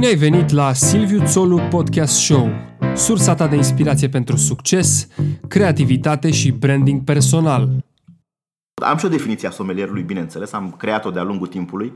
[0.00, 2.48] Bine ai venit la Silviu Țolu Podcast Show,
[2.94, 5.08] sursa ta de inspirație pentru succes,
[5.48, 7.68] creativitate și branding personal.
[8.74, 11.92] Am și o definiție a somelierului, bineînțeles, am creat-o de-a lungul timpului,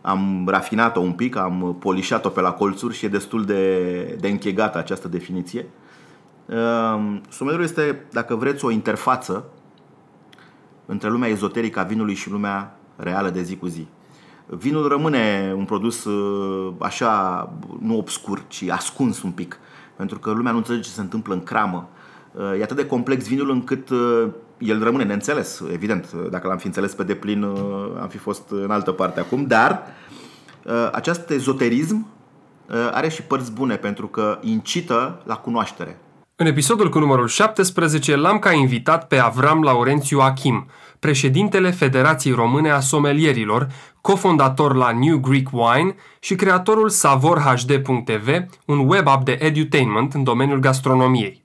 [0.00, 4.78] am rafinat-o un pic, am polișat-o pe la colțuri și e destul de, de închegată
[4.78, 5.66] această definiție.
[6.46, 9.44] Um, somelierul este, dacă vreți, o interfață
[10.86, 13.86] între lumea ezoterică a vinului și lumea reală de zi cu zi.
[14.46, 19.58] Vinul rămâne un produs uh, așa, nu obscur, ci ascuns un pic.
[19.96, 21.88] Pentru că lumea nu înțelege ce se întâmplă în cramă.
[22.32, 24.26] Uh, e atât de complex vinul încât uh,
[24.58, 26.12] el rămâne neînțeles, evident.
[26.12, 27.42] Dacă l-am fi înțeles pe deplin,
[28.00, 29.46] am fi fost în altă parte acum.
[29.46, 29.82] Dar
[30.92, 32.06] acest ezoterism
[32.92, 35.98] are și părți bune pentru că incită la cunoaștere.
[36.36, 40.66] În episodul cu numărul 17 l-am ca invitat pe Avram Laurențiu Achim,
[41.04, 43.68] președintele Federației Române a Somelierilor,
[44.00, 48.28] cofondator la New Greek Wine și creatorul savorhd.tv,
[48.64, 51.44] un web app de edutainment în domeniul gastronomiei.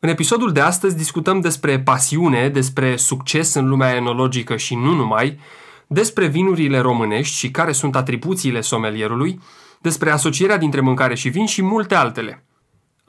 [0.00, 5.38] În episodul de astăzi discutăm despre pasiune, despre succes în lumea enologică și nu numai,
[5.86, 9.40] despre vinurile românești și care sunt atribuțiile somelierului,
[9.80, 12.42] despre asocierea dintre mâncare și vin și multe altele–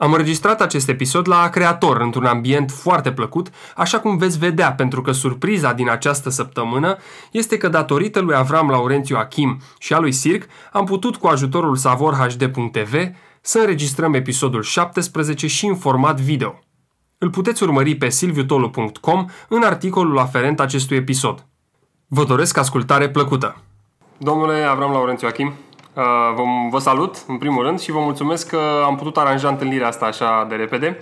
[0.02, 5.02] am înregistrat acest episod la Creator, într-un ambient foarte plăcut, așa cum veți vedea, pentru
[5.02, 6.96] că surpriza din această săptămână
[7.30, 11.76] este că datorită lui Avram Laurențiu Achim și a lui Sirc, am putut cu ajutorul
[11.76, 12.94] savorhd.tv
[13.40, 16.58] să înregistrăm episodul 17 și în format video.
[17.18, 21.46] Îl puteți urmări pe silviutolu.com în articolul aferent acestui episod.
[22.06, 23.56] Vă doresc ascultare plăcută!
[24.18, 28.82] Domnule Avram Laurențiu Achim, Uh, vă, vă salut, în primul rând, și vă mulțumesc că
[28.84, 30.98] am putut aranja întâlnirea asta așa de repede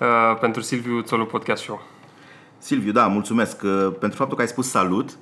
[0.00, 1.80] uh, pentru Silviu Țolu Podcast Show.
[2.58, 5.16] Silviu, da, mulțumesc uh, pentru faptul că ai spus salut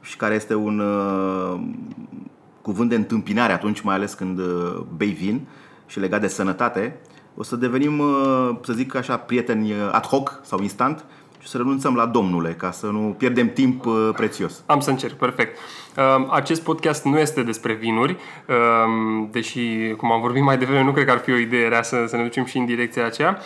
[0.00, 1.60] și care este un uh,
[2.62, 5.46] cuvânt de întâmpinare atunci, mai ales când uh, bei vin
[5.86, 7.00] și legat de sănătate.
[7.36, 11.04] O să devenim, uh, să zic așa, prieteni ad hoc sau instant
[11.44, 14.62] și să renunțăm la domnule, ca să nu pierdem timp uh, prețios.
[14.66, 15.58] Am să încerc, perfect.
[15.96, 18.16] Uh, acest podcast nu este despre vinuri,
[18.48, 21.82] uh, deși, cum am vorbit mai devreme, nu cred că ar fi o idee rea
[21.82, 23.38] să, să ne ducem și în direcția aceea,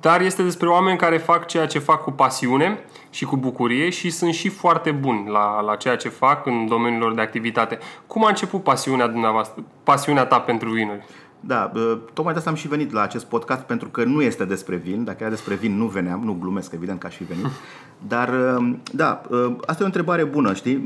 [0.00, 4.10] dar este despre oameni care fac ceea ce fac cu pasiune și cu bucurie și
[4.10, 7.78] sunt și foarte buni la, la ceea ce fac în domeniul lor de activitate.
[8.06, 11.04] Cum a început pasiunea dumneavoastră, pasiunea ta pentru vinuri?
[11.46, 11.72] Da,
[12.12, 15.04] tocmai de asta am și venit la acest podcast pentru că nu este despre vin.
[15.04, 17.46] Dacă era despre vin, nu veneam, nu glumesc, evident că aș fi venit.
[18.08, 18.58] Dar,
[18.92, 19.20] da,
[19.66, 20.76] asta e o întrebare bună, știi?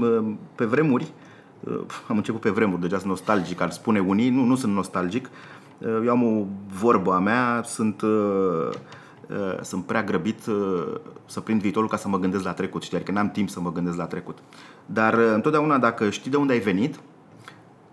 [0.54, 1.12] Pe vremuri,
[2.08, 5.30] am început pe vremuri, deja sunt nostalgic, ar spune unii, nu, nu sunt nostalgic.
[6.04, 6.44] Eu am o
[6.80, 8.02] vorbă a mea, sunt,
[9.62, 10.40] sunt prea grăbit
[11.26, 12.96] să prind viitorul ca să mă gândesc la trecut, știi?
[12.96, 14.38] Adică n-am timp să mă gândesc la trecut.
[14.86, 17.00] Dar întotdeauna dacă știi de unde ai venit,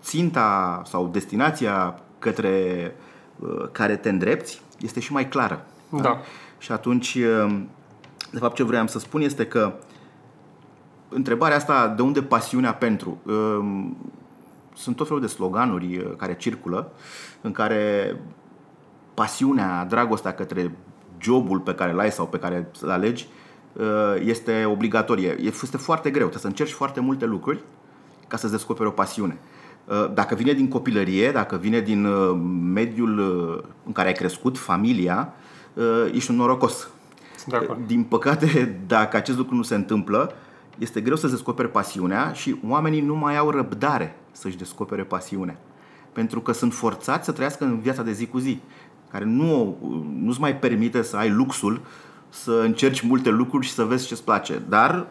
[0.02, 2.94] ținta sau destinația către
[3.38, 5.66] uh, care te îndrepți este și mai clară.
[5.88, 6.00] Da.
[6.00, 6.20] da?
[6.58, 7.58] Și atunci, uh,
[8.30, 9.72] de fapt, ce vreau să spun este că
[11.08, 13.18] întrebarea asta, de unde pasiunea pentru?
[13.22, 13.84] Uh,
[14.74, 16.92] sunt tot felul de sloganuri care circulă,
[17.40, 18.16] în care
[19.14, 20.76] pasiunea, dragostea către
[21.18, 23.28] jobul pe care îl ai sau pe care îl alegi
[24.18, 25.36] este obligatorie.
[25.40, 27.60] Este foarte greu, trebuie să încerci foarte multe lucruri
[28.28, 29.38] ca să-ți descoperi o pasiune.
[29.86, 32.38] Uh, dacă vine din copilărie, dacă vine din uh,
[32.72, 35.32] mediul uh, în care ai crescut, familia,
[36.12, 36.88] ești un norocos.
[37.86, 38.46] Din păcate,
[38.86, 40.32] dacă acest lucru nu se întâmplă,
[40.78, 45.56] este greu să-ți descoperi pasiunea și oamenii nu mai au răbdare să-și descopere pasiunea.
[46.12, 48.60] Pentru că sunt forțați să trăiască în viața de zi cu zi,
[49.10, 49.76] care nu,
[50.20, 51.80] nu-ți mai permite să ai luxul
[52.28, 54.62] să încerci multe lucruri și să vezi ce-ți place.
[54.68, 55.06] Dar,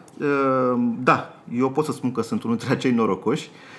[1.02, 3.75] da, eu pot să spun că sunt unul dintre acei norocoși Uh,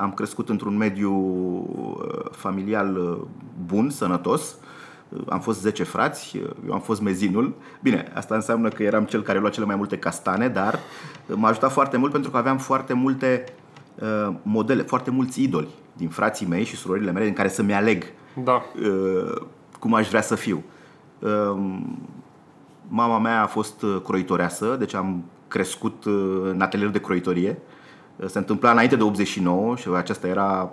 [0.00, 3.18] am crescut într-un mediu uh, familial uh,
[3.66, 4.56] bun, sănătos.
[5.28, 7.54] Am fost 10 frați, eu am fost mezinul.
[7.82, 10.78] Bine, asta înseamnă că eram cel care lua cele mai multe castane, dar
[11.34, 13.44] m-a ajutat foarte mult pentru că aveam foarte multe
[14.42, 18.04] modele, foarte mulți idoli din frații mei și surorile mele din care să-mi aleg
[18.44, 18.62] da.
[19.78, 20.62] cum aș vrea să fiu.
[22.88, 26.04] Mama mea a fost croitoreasă, deci am crescut
[26.50, 27.58] în atelier de croitorie
[28.26, 30.72] se întâmpla înainte de 89 și acesta era,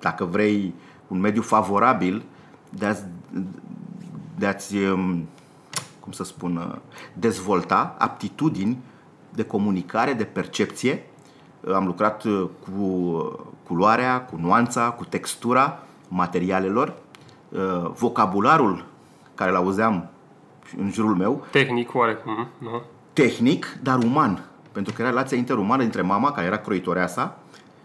[0.00, 0.74] dacă vrei,
[1.08, 2.22] un mediu favorabil
[2.68, 2.94] de a
[4.40, 5.28] de a-ți, um,
[6.00, 6.78] cum să spun, uh,
[7.12, 8.78] dezvolta aptitudini
[9.34, 11.04] de comunicare, de percepție.
[11.74, 13.14] Am lucrat uh, cu
[13.66, 16.94] culoarea, cu nuanța, cu textura materialelor,
[17.48, 18.84] uh, vocabularul
[19.34, 20.08] care l-auzeam
[20.78, 21.46] în jurul meu.
[21.50, 22.48] Tehnic, oarecum.
[22.58, 22.82] Nu?
[23.12, 27.38] Tehnic, dar uman pentru că era relația interumană dintre mama, care era croitoreasa,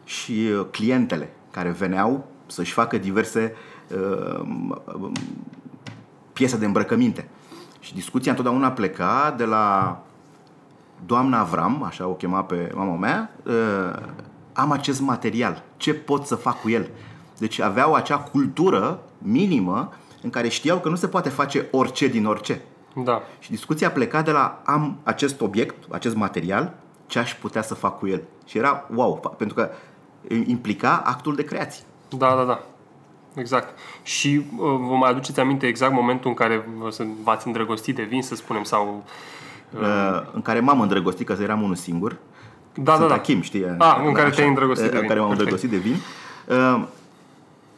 [0.03, 3.55] și uh, clientele care veneau să-și facă diverse
[3.87, 4.45] uh,
[6.33, 7.29] piese de îmbrăcăminte.
[7.79, 9.99] Și discuția întotdeauna pleca de la
[11.05, 14.01] doamna Avram, așa o chema pe mama mea, uh,
[14.53, 16.89] am acest material, ce pot să fac cu el?
[17.37, 22.25] Deci aveau acea cultură minimă în care știau că nu se poate face orice din
[22.25, 22.61] orice.
[23.03, 23.21] Da.
[23.39, 26.73] Și discuția pleca de la am acest obiect, acest material,
[27.07, 28.21] ce aș putea să fac cu el.
[28.45, 29.69] Și era wow, pentru că
[30.45, 31.83] implica actul de creație.
[32.09, 32.63] Da, da, da.
[33.35, 33.77] Exact.
[34.03, 36.69] Și uh, vă mai aduceți aminte exact momentul în care
[37.23, 39.03] v-ați îndrăgostit de vin, să spunem, sau...
[39.73, 39.81] Uh...
[39.81, 42.17] Uh, în care m-am îndrăgostit, că eram unul singur.
[42.73, 43.19] Da, Sunt da, da.
[43.19, 43.65] Achim, știi?
[43.77, 45.07] Ah, în care te-ai îndrăgostit de În vin.
[45.07, 45.51] care m-am Perfect.
[45.51, 45.97] îndrăgostit de vin.
[46.57, 46.87] Uh,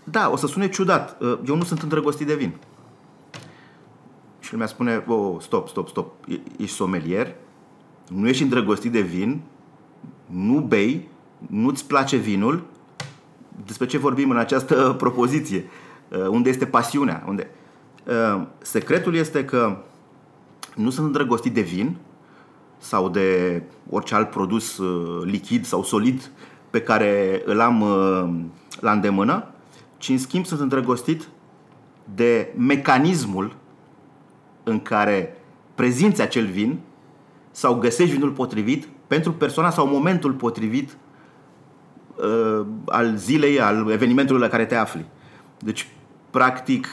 [0.04, 1.18] da, o să sune ciudat.
[1.22, 2.54] Uh, Eu nu sunt îndrăgostit de vin.
[4.47, 7.35] Și lumea spune, oh, stop, stop, stop, E- ești somelier,
[8.07, 9.41] nu ești îndrăgostit de vin,
[10.25, 11.07] nu bei,
[11.47, 12.63] nu-ți place vinul,
[13.65, 15.69] despre ce vorbim în această propoziție?
[16.07, 17.23] Uh, Unde este pasiunea?
[17.27, 17.49] Unde?
[18.05, 19.77] Uh, Secretul este că
[20.75, 21.97] nu sunt îndrăgostit de vin
[22.77, 26.31] sau de orice alt produs uh, lichid sau solid
[26.69, 28.29] pe care îl am uh,
[28.79, 29.47] la îndemână,
[29.97, 31.27] ci în schimb sunt îndrăgostit
[32.15, 33.55] de mecanismul
[34.68, 35.38] în care
[35.75, 36.80] prezinți acel vin
[37.52, 40.98] sau găsești vinul potrivit pentru persoana sau momentul potrivit
[42.16, 45.06] uh, al zilei, al evenimentului la care te afli.
[45.60, 45.88] Deci,
[46.30, 46.88] practic,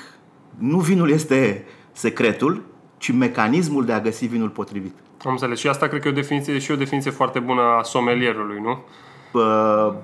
[0.59, 2.63] nu vinul este secretul,
[2.99, 4.95] ci mecanismul de a găsi vinul potrivit.
[5.25, 5.59] Am înțeles.
[5.59, 8.85] Și asta cred că e o definiție, și o definiție foarte bună a somelierului, nu?
[9.33, 9.95] Uh,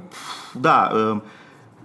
[0.52, 1.20] da, uh,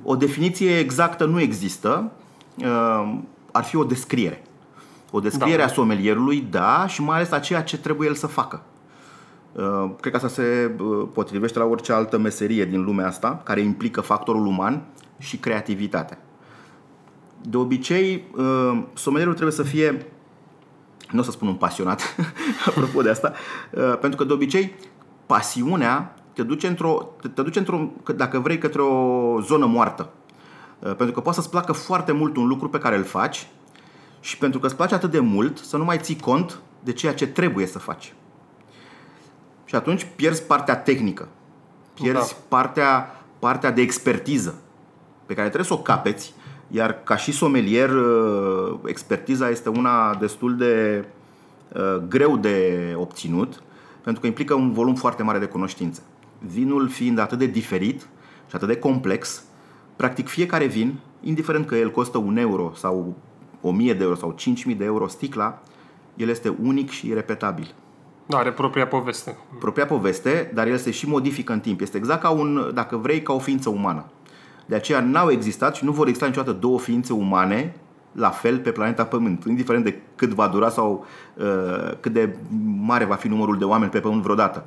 [0.03, 2.11] o definiție exactă nu există,
[2.55, 3.17] uh,
[3.51, 4.44] ar fi o descriere.
[5.15, 5.63] O descriere Da.
[5.63, 8.63] a somelierului, da, și mai ales a ceea ce trebuie el să facă.
[9.51, 13.59] Uh, Cred că asta se uh, potrivește la orice altă meserie din lumea asta, care
[13.59, 14.83] implică factorul uman
[15.17, 16.17] și creativitatea.
[17.41, 20.05] De obicei, uh, somelierul trebuie să fie,
[21.11, 22.15] nu o să spun un pasionat,
[22.67, 23.33] apropo de asta,
[23.71, 24.75] uh, pentru că de obicei
[25.25, 30.09] pasiunea te duce într-o, te, te duce într-o, că dacă vrei, către o zonă moartă.
[30.79, 33.47] Uh, Pentru că poate să-ți placă foarte mult un lucru pe care îl faci
[34.25, 37.13] și pentru că îți place atât de mult să nu mai ții cont de ceea
[37.13, 38.13] ce trebuie să faci.
[39.65, 41.27] Și atunci pierzi partea tehnică.
[41.93, 42.39] Pierzi Da.
[42.47, 44.55] partea, partea de expertiză
[45.25, 46.33] pe care trebuie să o capeți,
[46.67, 51.05] iar ca și somelier, uh, expertiza este una destul de
[51.75, 53.63] uh, greu de obținut,
[54.03, 56.01] pentru că implică un volum foarte mare de cunoștințe.
[56.39, 58.01] Vinul fiind atât de diferit
[58.49, 59.43] și atât de complex,
[59.95, 63.15] practic fiecare vin, indiferent că el costă un euro sau
[63.67, 65.61] 1000 de euro sau 5000 de euro sticla,
[66.15, 67.73] el este unic și irepetabil
[68.25, 69.37] Da, are propria poveste.
[69.59, 71.81] propria poveste, dar el se și modifică în timp.
[71.81, 74.05] Este exact ca un, dacă vrei, ca o ființă umană.
[74.65, 77.75] De aceea n-au existat și nu vor exista niciodată două ființe umane
[78.11, 81.45] la fel pe planeta Pământ, indiferent de cât va dura sau uh,
[81.99, 82.35] cât de
[82.79, 84.65] mare va fi numărul de oameni pe Pământ vreodată.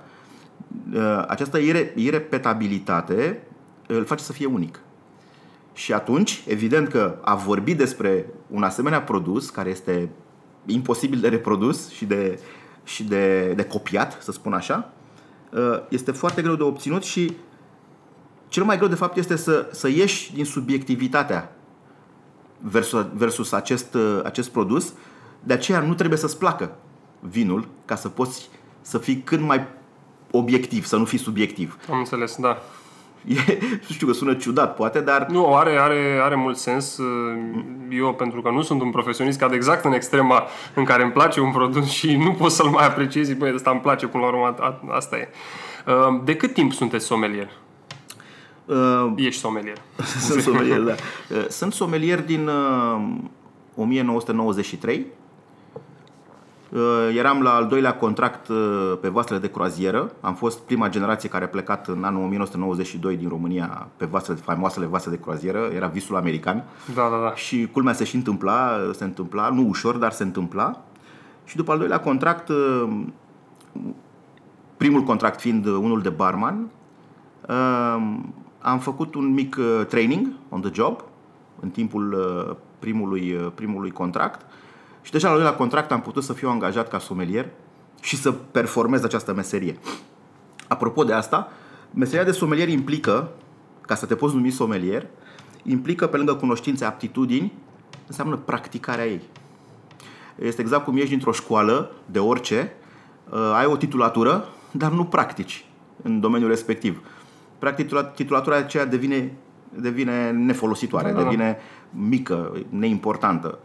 [0.94, 3.42] Uh, această ire- irepetabilitate
[3.86, 4.80] îl face să fie unic.
[5.78, 10.08] Și atunci, evident că a vorbi despre un asemenea produs care este
[10.66, 12.40] imposibil de reprodus și de,
[12.84, 14.92] și de, de copiat, să spun așa,
[15.52, 17.36] uh, este foarte greu de obținut și
[18.48, 21.56] cel mai greu de fapt este să, să ieși din subiectivitatea
[22.60, 24.92] versus, versus acest, uh, acest produs.
[25.44, 26.76] De aceea nu trebuie să-ți placă
[27.20, 28.48] vinul ca să poți
[28.80, 29.66] să fii cât mai
[30.30, 31.78] obiectiv, să nu fii subiectiv.
[31.90, 32.62] Am înțeles, da.
[33.48, 36.98] E, nu știu că sună ciudat, poate, dar Nu, are, are, are mult sens.
[37.90, 41.40] Eu, pentru că nu sunt un profesionist, cad exact în extrema în care îmi place
[41.40, 43.26] un produs și nu pot să-l mai apreciez.
[43.26, 45.28] Zic, băi, ăsta îmi place, până la urmă, a- asta e.
[45.86, 47.48] Uh, De cât timp sunteți somelier?
[48.66, 49.76] uh, Ești somelier.
[50.26, 50.94] sunt somelier, da.
[51.30, 53.00] Uh, Sunt somelier din uh,
[53.76, 55.06] 1993.
[56.72, 60.12] Uh, Eram la al doilea contract uh, pe vasele de croazieră.
[60.20, 64.86] Am fost prima generație care a plecat în anul 1992 din România pe vasele, faimoasele
[64.86, 65.70] vase de croazieră.
[65.74, 66.64] Era visul american.
[66.94, 67.34] Da, da, da.
[67.34, 70.84] Și culmea se și întâmpla, se întâmpla, nu ușor, dar se întâmpla.
[71.44, 72.88] Și după al doilea contract, uh,
[74.76, 76.70] primul contract fiind unul de barman,
[77.48, 78.18] uh,
[78.58, 81.04] am făcut un mic uh, training on the job
[81.60, 84.47] în timpul uh, primului, uh, primului contract
[85.08, 87.48] și deja la al doilea contract am putut să fiu angajat ca somelier
[88.00, 89.78] și să performez această meserie.
[90.66, 91.48] Apropo de asta,
[91.94, 93.30] meseria de somelier implică,
[93.80, 95.06] ca să te poți numi somelier,
[95.62, 97.52] implică pe lângă cunoștințe, aptitudini,
[98.06, 99.20] înseamnă practicarea ei.
[100.38, 102.72] Este exact cum ești dintr-o școală, de orice,
[103.30, 105.64] uh, ai o titulatură, dar nu practici
[106.02, 107.02] în domeniul respectiv.
[107.58, 109.32] Practic, titula- titulatura aceea devine
[109.74, 111.28] devine nefolositoare, Da, da, da.
[111.28, 111.58] devine
[111.90, 113.58] mică, neimportantă.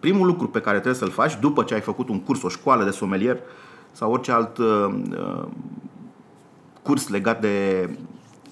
[0.00, 2.84] Primul lucru pe care trebuie să-l faci după ce ai făcut un curs, o școală
[2.84, 3.40] de somelier
[3.92, 5.44] sau orice alt uh, uh,
[6.82, 7.88] curs legat de,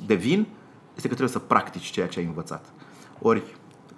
[0.06, 0.46] de vin,
[0.94, 2.64] este că trebuie să practici ceea ce ai învățat.
[3.20, 3.42] Ori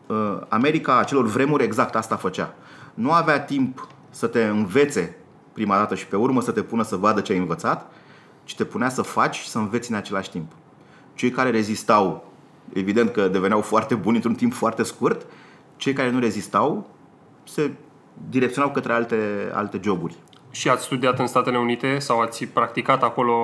[0.07, 2.55] uh, America acelor vremuri exact asta făcea.
[2.95, 5.17] Nu avea timp să te învețe
[5.53, 7.91] prima dată și pe urmă să te pună să vadă ce ai învățat,
[8.45, 10.53] ci te punea să faci și să înveți în același timp.
[11.15, 12.33] Cei care rezistau,
[12.73, 15.27] evident că deveneau foarte buni într-un timp foarte scurt,
[15.77, 16.91] cei care nu rezistau
[17.47, 17.71] se
[18.29, 20.15] direcționau către alte, alte joburi.
[20.51, 23.35] Și ați studiat în Statele Unite sau ați practicat acolo?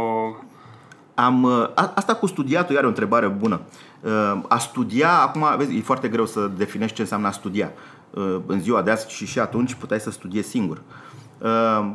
[1.15, 3.61] Am, uh, a, asta cu studiatul iar e o întrebare bună.
[4.01, 7.73] Uh, A studia, acum, vezi, e foarte greu să definești ce înseamnă a studia.
[8.11, 10.83] Uh, În ziua de azi și și atunci puteai să studiezi singur.
[11.39, 11.93] Uh,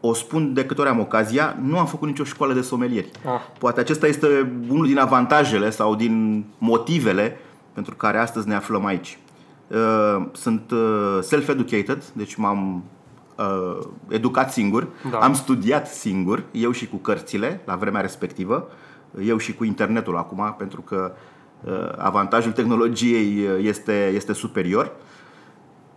[0.00, 3.10] O spun de câte ori am ocazia, nu am făcut nicio școală de somelieri.
[3.24, 3.40] Ah.
[3.58, 7.40] Poate acesta este unul din avantajele sau din motivele
[7.72, 9.18] pentru care astăzi ne aflăm aici.
[9.68, 12.84] Uh, Sunt uh, self-educated, deci m-am
[13.36, 15.18] uh, educat singur, Da.
[15.18, 18.68] am studiat singur, eu și cu cărțile la vremea respectivă,
[19.24, 21.12] eu și cu internetul acum, pentru că
[21.64, 24.92] uh, avantajul tehnologiei uh, este, este superior.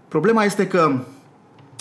[0.07, 0.91] Problema este că,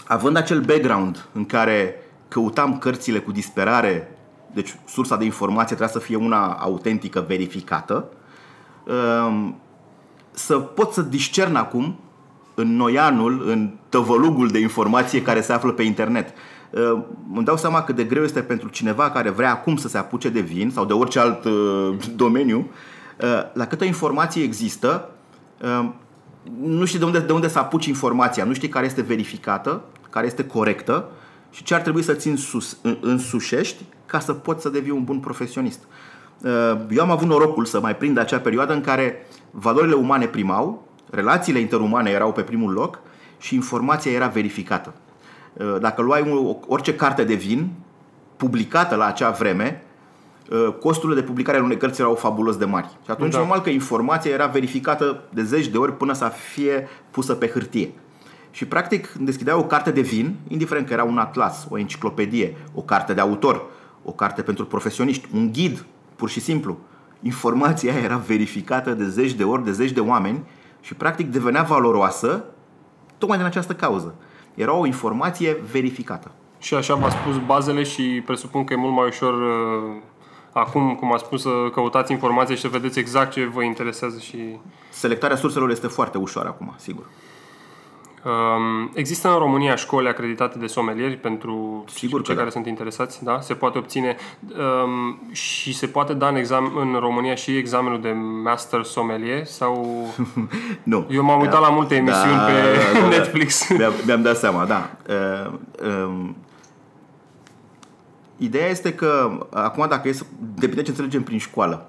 [0.07, 1.95] având acel background în care
[2.28, 4.18] căutam cărțile cu disperare,
[4.52, 8.09] deci sursa de informație trebuia să fie una autentică, verificată,
[9.26, 9.61] um,
[10.38, 11.99] să pot să discern acum
[12.54, 16.28] în noianul, în tăvălugul de informație care se află pe internet.
[16.71, 17.02] Uh,
[17.35, 20.28] Îmi dau seama cât de greu este pentru cineva care vrea acum să se apuce
[20.28, 22.59] de vin sau de orice alt uh, domeniu,
[23.21, 25.11] uh, la câtă informație există,
[25.62, 25.88] uh,
[26.62, 30.26] nu știi de unde, de unde să apuci informația, nu știi care este verificată, care
[30.26, 31.09] este corectă
[31.50, 35.04] și ce ar trebui să ți însus, în- însușești ca să poți să devii un
[35.04, 35.78] bun profesionist.
[35.80, 36.08] Uh,
[36.90, 41.59] Eu am avut norocul să mai prind acea perioadă în care valorile umane primau, relațiile
[41.59, 42.99] interumane erau pe primul loc
[43.38, 44.95] și informația era verificată.
[45.52, 47.68] Uh, Dacă luai un- orice carte de vin
[48.37, 49.83] publicată la acea vreme,
[50.50, 52.87] uh, costurile de publicare ale unei cărți erau fabulos de mari.
[53.04, 53.38] Și atunci Da.
[53.38, 57.90] normal că informația era verificată de zeci de ori până să fie pusă pe hârtie.
[58.50, 62.57] Și practic când deschideai o carte de vin, indiferent că era un atlas, o enciclopedie,
[62.75, 63.64] o carte de autor,
[64.04, 65.85] o carte pentru profesioniști, un ghid,
[66.19, 66.79] pur și simplu,
[67.23, 70.45] informația era verificată de zeci de ori, de zeci de oameni
[70.81, 72.45] și practic devenea valoroasă
[73.19, 74.15] tocmai din această cauză.
[74.55, 76.31] Era o informație verificată.
[76.59, 80.03] Și așa v-a spus bazele și presupun că e mult mai ușor uh,
[80.53, 84.59] acum, cum a spus, să căutați informație și să vedeți exact ce vă interesează și...
[84.91, 87.05] Selectarea surselor este foarte ușoară acum, sigur.
[88.28, 92.40] Um, există în România școli acreditate de somelieri pentru Sigur că cei da.
[92.40, 93.40] care sunt interesați, da?
[93.40, 94.16] Se poate obține
[94.85, 98.11] um, și se poate da în, exam, în România și examenul de
[98.42, 100.06] master sommelier sau...
[100.82, 101.06] Nu.
[101.11, 103.16] Eu m-am uitat la multe emisiuni Da, pe da, da, da.
[103.16, 103.68] Netflix.
[103.68, 104.90] Mi-am, mi-am dat seama, da.
[105.08, 105.52] Uh,
[106.06, 106.37] um,
[108.37, 111.87] ideea este că, acum dacă e să, depinde ce înțelegem prin școală.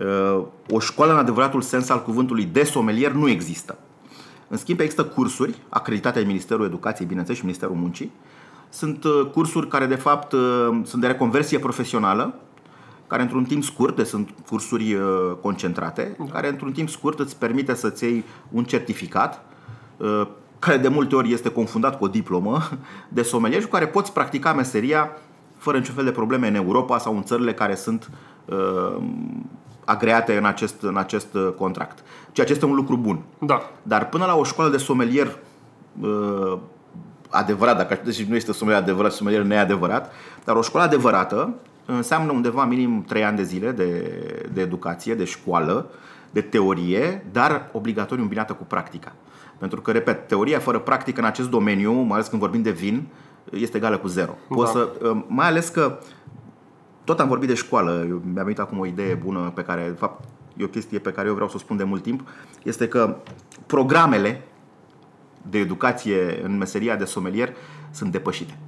[0.00, 3.78] Uh, o școală în adevăratul sens al cuvântului de somelier nu există.
[4.48, 8.12] În schimb, există cursuri acreditate de Ministerul Educației, bineînțeles, și Ministerul Muncii.
[8.68, 10.40] Sunt uh, cursuri care, de fapt, uh,
[10.84, 12.34] sunt de reconversie profesională,
[13.08, 15.02] care într-un timp scurt, deci sunt cursuri uh,
[15.42, 19.44] concentrate, care într-un timp scurt îți permite să-ți iei un certificat,
[19.96, 20.26] uh,
[20.58, 22.62] care de multe ori este confundat cu o diplomă
[23.08, 25.10] de somelier și cu care poți practica meseria
[25.56, 28.10] fără niciun fel de probleme în Europa sau în țările care sunt
[28.44, 29.02] uh,
[29.88, 31.98] agreate în acest, în acest uh, contract.
[32.32, 33.22] Ceea ce este un lucru bun.
[33.38, 33.70] Da.
[33.82, 35.36] Dar până la o școală de somelier
[36.00, 36.58] uh,
[37.30, 40.12] adevărat, dacă deci nu este somelier adevărat, somelier neadevărat,
[40.44, 41.54] dar o școală adevărată
[41.86, 44.12] înseamnă undeva minim 3 ani de zile de,
[44.52, 45.90] de educație, de școală,
[46.30, 49.12] de teorie, dar obligatoriu îmbinată cu practica.
[49.58, 53.06] Pentru că, repet, teoria fără practică în acest domeniu, mai ales când vorbim de vin,
[53.50, 54.36] este egală cu zero.
[54.48, 54.78] Poți Da.
[54.78, 55.98] să, uh, mai ales că
[57.08, 59.96] tot am vorbit de școală, eu mi-am venit acum o idee bună pe care, de
[59.98, 60.24] fapt,
[60.56, 62.28] e o chestie pe care eu vreau să o spun de mult timp,
[62.62, 63.16] este că
[63.66, 64.44] programele
[65.50, 67.54] de educație în meseria de somelier
[67.90, 68.58] sunt depășite.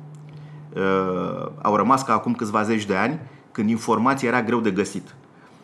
[0.74, 3.20] Uh, au rămas ca acum câțiva zeci de ani,
[3.52, 5.14] când informația era greu de găsit.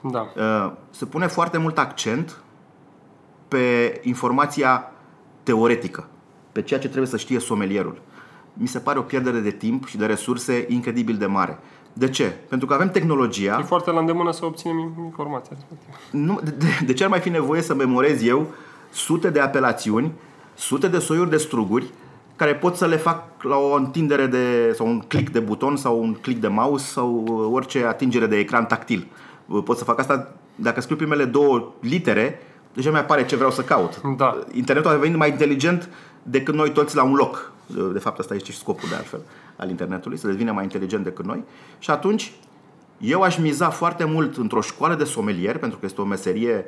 [0.01, 0.27] Da.
[0.37, 2.43] Uh, se pune foarte mult accent
[3.49, 4.93] pe informația
[5.43, 6.09] teoretică,
[6.53, 8.03] pe ceea ce trebuie să știe somelierul.
[8.53, 11.59] Mi se pare o pierdere de timp și de resurse incredibil de mare.
[11.99, 12.35] De ce?
[12.49, 13.59] Pentru că avem tehnologia.
[13.61, 15.97] E foarte la îndemână să obținem informația respectivă.
[16.11, 18.47] Nu, de, de, de ce ar mai fi nevoie să memorez eu
[18.91, 20.13] sute de apelațiuni,
[20.55, 21.87] sute de soiuri de struguri
[22.37, 26.03] care pot să le fac la o întindere de, sau un click de buton sau
[26.03, 29.07] un click de mouse sau orice atingere de ecran tactil.
[29.65, 32.41] Pot să fac asta dacă scriu primele două litere,
[32.73, 34.01] deja mi apare ce vreau să caut.
[34.17, 34.39] Da.
[34.53, 35.89] Internetul a devenit mai inteligent
[36.23, 37.53] decât noi toți la un loc.
[37.93, 39.21] De fapt, asta este și scopul de altfel
[39.57, 41.45] al internetului, să devină mai inteligent decât noi.
[41.79, 42.33] Și atunci,
[42.99, 46.65] eu aș miza foarte mult într-o școală de somelier, pentru că este o meserie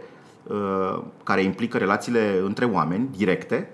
[0.47, 3.71] uh, care implică relațiile între oameni, directe.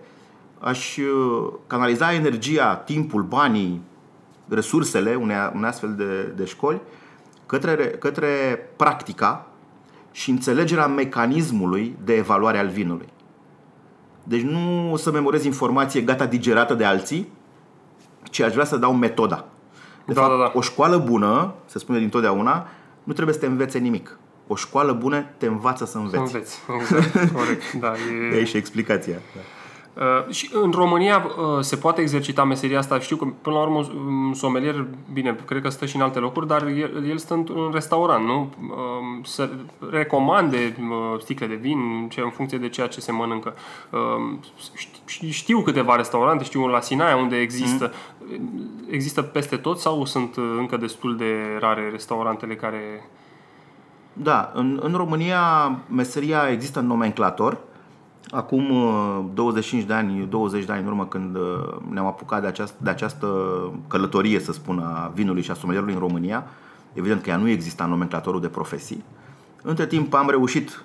[0.58, 3.82] Aș uh, canaliza energia, timpul, banii,
[4.48, 6.80] resursele unei, unei astfel de, de școli
[7.46, 8.26] către, către
[8.76, 9.46] practica
[10.12, 13.08] și înțelegerea mecanismului de evaluare al vinului.
[14.24, 17.28] Deci nu să memorez informație gata digerată de alții,
[18.30, 19.44] ci aș vrea să dau metoda.
[20.06, 20.52] De Da, fapt, da, da.
[20.54, 22.66] o școală bună, se spune dintotdeauna,
[23.04, 24.18] nu trebuie să te învețe nimic.
[24.46, 26.34] O școală bună te învață să Să înveți.
[26.34, 26.58] înveți.
[26.80, 27.72] Exact, corect.
[27.72, 27.92] Da,
[28.30, 28.38] De e...
[28.38, 29.14] aici și explicația.
[29.34, 29.40] Da.
[29.94, 32.98] Uh, și în România uh, se poate exercita meseria asta.
[32.98, 33.86] Știu că, până la urmă,
[34.26, 37.70] un somelier, bine, cred că stă și în alte locuri, dar el, el stă într-un
[37.72, 38.52] restaurant, nu?
[38.60, 39.50] Uh, să
[39.90, 43.54] recomande uh, sticle de vin ce, în funcție de ceea ce se mănâncă.
[43.90, 44.00] Uh,
[45.06, 47.92] ști- știu câteva restaurante, știu la Sinaia unde există.
[48.90, 53.08] Există peste tot sau sunt uh, încă destul de rare restaurantele care...
[54.12, 57.58] Da, în, în România meseria există în nomenclator.
[58.30, 61.42] Acum uh, 25 de ani, 20 de ani în urmă când uh,
[61.90, 63.28] ne-am apucat de această, de această
[63.88, 66.46] călătorie, să spun, a vinului și a somelierului în România,
[66.92, 69.04] evident că ea nu exista în nomenclatorul de profesii.
[69.62, 70.84] Între timp am reușit,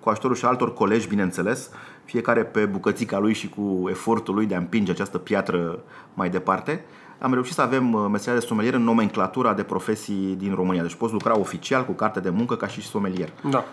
[0.00, 1.70] cu ajutorul și altor colegi, bineînțeles,
[2.04, 5.78] fiecare pe bucățica lui și cu efortul lui de a împinge această piatră
[6.14, 6.84] mai departe,
[7.18, 10.82] am reușit să avem uh, meseria de somelier în nomenclatura de profesii din România.
[10.82, 13.64] Deci poți lucra oficial cu carte de muncă ca și somelier Da.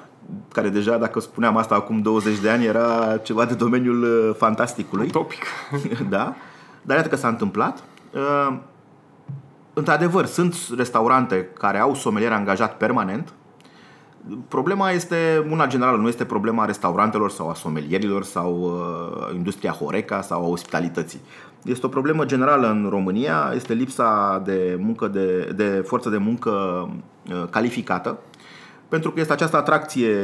[0.51, 5.09] Care deja, dacă spuneam asta acum 20 de ani, era ceva de domeniul uh, fantasticului.
[5.09, 5.43] Topic.
[6.09, 6.35] da?
[6.81, 7.83] Dar iată că s-a întâmplat.
[8.13, 8.57] Uh,
[9.77, 13.33] Într-adevăr, sunt restaurante care au somelier angajat permanent.
[14.47, 20.21] Problema este una generală, nu este problema restaurantelor sau a somelierilor sau uh, industria Horeca
[20.21, 21.19] sau a ospitalității.
[21.63, 26.51] Este o problemă generală în România, este lipsa de, muncă de, de forță de muncă
[27.29, 28.17] uh, calificată
[28.87, 30.15] pentru că este această atracție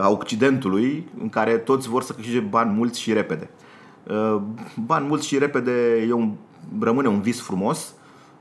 [0.00, 3.50] a Occidentului în care toți vor să câștige bani mulți și repede.
[4.10, 4.40] Uh,
[4.84, 6.32] Bani mulți și repede e un,
[6.80, 7.94] rămâne un vis frumos.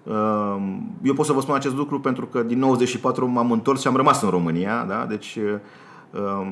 [0.04, 0.58] Uh,
[1.02, 3.96] Eu pot să vă spun acest lucru pentru că din 94 m-am întors și am
[3.96, 5.06] rămas în România, da?
[5.06, 5.38] deci
[6.12, 6.52] uh,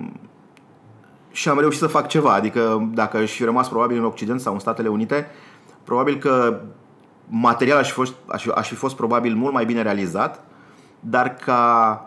[1.32, 2.34] și am reușit să fac ceva.
[2.34, 5.28] Adică dacă aș fi rămas probabil în Occident sau în Statele Unite,
[5.84, 6.62] probabil că
[7.28, 10.44] material aș fi fost, aș, fi- aș fi fost probabil mult mai bine realizat,
[11.00, 12.07] dar ca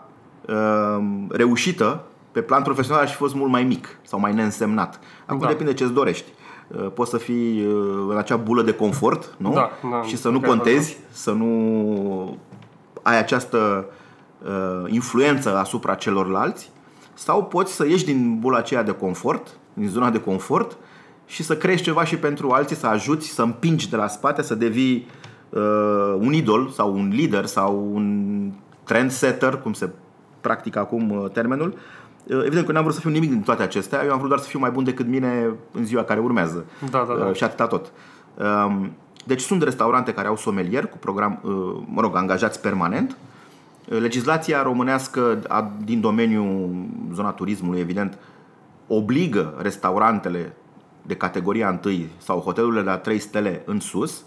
[1.29, 4.99] reușită pe plan profesional aș fi fost mult mai mic sau mai neînsemnat.
[5.25, 5.45] Acum Da.
[5.45, 5.51] da.
[5.51, 6.31] depinde ce-ți dorești.
[6.67, 9.53] Uh, Poți să fii uh, în acea bulă de confort, nu?
[9.53, 12.37] Da, da, și să nu chiar contezi, să nu
[13.01, 13.85] ai această
[14.43, 16.71] uh, influență asupra celorlalți
[17.13, 20.77] sau poți să ieși din bula aceea de confort, din zona de confort
[21.25, 24.55] și să crești ceva și pentru alții, să ajuți, să împingi de la spate, să
[24.55, 25.07] devii
[25.49, 28.51] uh, un idol sau un lider sau un
[28.83, 29.89] trendsetter, cum se
[30.41, 31.73] practică acum uh, termenul.
[32.27, 34.41] Uh, Evident că n-am vrut să fiu nimic din toate acestea, eu am vrut doar
[34.41, 36.65] să fiu mai bun decât mine în ziua care urmează.
[36.89, 37.25] Da, da, da.
[37.25, 37.91] Uh, Și atâta tot.
[38.65, 38.91] Um,
[39.25, 41.51] Deci sunt restaurante care au somelier cu program, uh,
[41.85, 43.17] mă rog, angajați permanent.
[43.91, 46.69] Uh, Legislația românească a- din domeniul
[47.13, 48.17] zona turismului, evident,
[48.87, 50.53] obligă restaurantele
[51.01, 54.23] de categoria 1 sau hotelurile de la 3 stele în sus,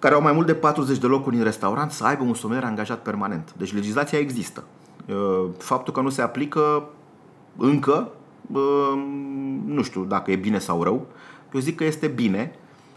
[0.00, 2.98] care au mai mult de 40 de locuri în restaurant, să aibă un somelier angajat
[2.98, 3.54] permanent.
[3.56, 4.64] Deci legislația există.
[5.08, 6.88] Uh, Faptul că nu se aplică
[7.56, 8.08] încă,
[8.52, 9.02] uh,
[9.66, 11.06] nu știu dacă e bine sau rău.
[11.52, 12.54] Eu zic că este bine,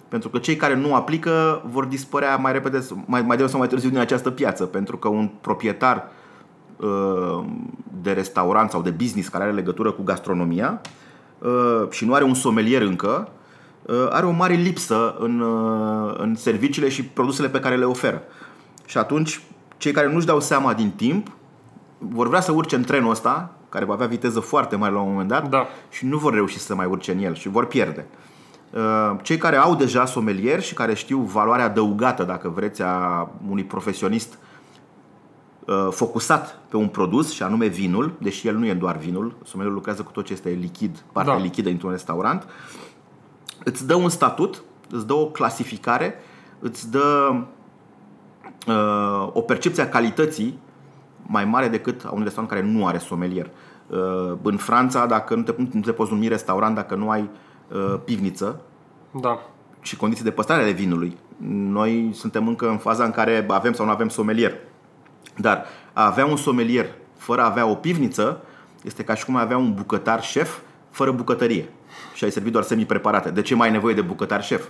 [0.08, 3.68] pentru că cei care nu aplică vor dispărea mai repede, mai, mai devreme sau mai
[3.68, 6.08] târziu din această piață, pentru că un proprietar
[6.78, 7.46] uh,
[8.02, 10.82] de restaurant sau de business care are legătură cu gastronomia
[11.40, 13.42] uh, și nu are un somelier încă, uh,
[14.10, 18.22] are o mare lipsă în, uh, în serviciile și produsele pe care le oferă.
[18.86, 19.42] Și atunci,
[19.78, 21.28] cei care nu-și dau seama din timp
[21.98, 25.12] vor vrea să urce în trenul ăsta, care va avea viteză foarte mare la un
[25.12, 25.66] moment dat, Da.
[25.90, 28.06] și nu vor reuși să mai urce în el și vor pierde.
[28.72, 33.64] Uh, Cei care au deja somelier și care știu valoarea adăugată, dacă vreți, a unui
[33.64, 34.38] profesionist
[35.66, 39.78] uh, focusat pe un produs și anume vinul, deși el nu e doar vinul, somelierul
[39.78, 41.42] lucrează cu tot ce este lichid, partea Da.
[41.42, 42.48] lichidă într-un restaurant,
[43.64, 46.16] îți dă un statut, îți dă o clasificare,
[46.60, 47.36] îți dă
[48.68, 50.60] uh, o percepție a calității
[51.26, 53.50] mai mare decât a unui restaurant care nu are somelier.
[53.88, 57.30] Uh, în Franța, dacă nu te, nu te poți numi restaurant dacă nu ai
[57.72, 58.62] uh, pivniță
[59.22, 59.40] Da.
[59.82, 61.18] și condiții de păstrare ale vinului.
[61.48, 64.54] Noi suntem încă în faza în care avem sau nu avem somelier.
[65.38, 68.42] Dar a avea un somelier fără a avea o pivniță
[68.84, 71.70] Este ca și cum ai avea un bucătar șef fără bucătărie
[72.14, 73.30] și ai servit doar semi-preparate.
[73.32, 74.64] De ce mai ai nevoie de bucătar șef?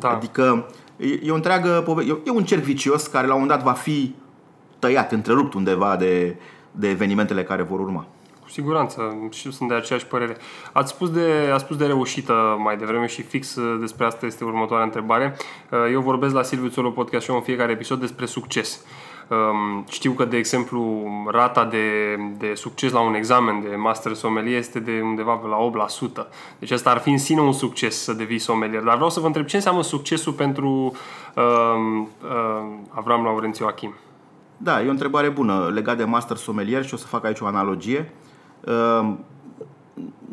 [0.00, 0.08] Da.
[0.08, 3.58] Adică e, e o întreagă pove- e, e un cerc vicios care la un moment
[3.58, 4.14] dat va fi
[4.78, 6.36] tăiat, întrerupt undeva de,
[6.70, 8.06] de evenimentele care vor urma.
[8.42, 10.36] Cu siguranță, și eu sunt de aceeași părere.
[10.72, 14.44] Ați spus de, ați spus de reușită mai devreme și fix uh, despre asta este
[14.44, 15.36] următoarea întrebare.
[15.70, 18.84] Uh, Eu vorbesc la Silviu Țolo Podcast Show în fiecare episod despre succes.
[19.30, 24.58] Um, Știu că, de exemplu, rata de, de succes la un examen de master sommelier
[24.58, 25.86] este de undeva pe la
[26.24, 26.28] 8%.
[26.58, 28.82] Deci asta ar fi în sine un succes să devii sommelier.
[28.82, 32.08] Dar vreau să vă întreb ce înseamnă succesul pentru um, um,
[32.88, 33.94] Avram Laurențiu Achim.
[34.56, 37.46] Da, e o întrebare bună legat de master sommelier și o să fac aici o
[37.46, 38.12] analogie.
[38.64, 39.12] Uh,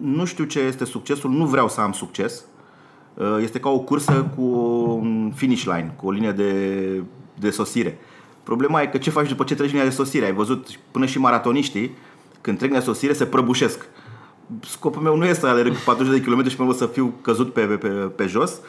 [0.01, 2.45] Nu știu ce este succesul, nu vreau să am succes.
[3.13, 4.41] Uh, Este ca o cursă cu
[5.01, 7.03] un finish line, cu o linie de,
[7.39, 7.97] de sosire.
[8.45, 10.25] Problema e că ce faci după ce treci linia de sosire?
[10.25, 11.95] Ai văzut până și maratoniștii,
[12.41, 13.85] când trec linia de sosire, se prăbușesc.
[14.61, 17.61] Scopul meu nu este să alerg 40 de km și pe să fiu căzut pe,
[17.61, 18.59] pe, pe jos,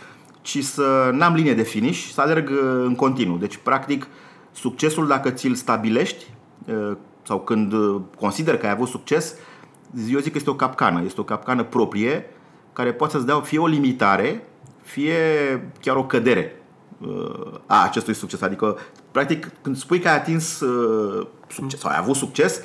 [0.43, 3.37] ci să n-am linie de finish, să alerg uh, în continuu.
[3.37, 4.07] Deci, practic,
[4.53, 6.27] succesul dacă ți-l stabilești
[6.67, 9.35] uh, sau când uh, consider că ai avut succes,
[10.11, 11.03] eu zic că este o capcană.
[11.05, 12.31] Este o capcană proprie
[12.73, 14.47] care poate să-ți dea fie o limitare,
[14.83, 15.15] fie
[15.81, 16.66] chiar o cădere uh,
[17.67, 18.41] a acestui succes.
[18.41, 18.77] Adică,
[19.11, 22.61] practic, când spui că ai atins uh, succes sau ai avut succes,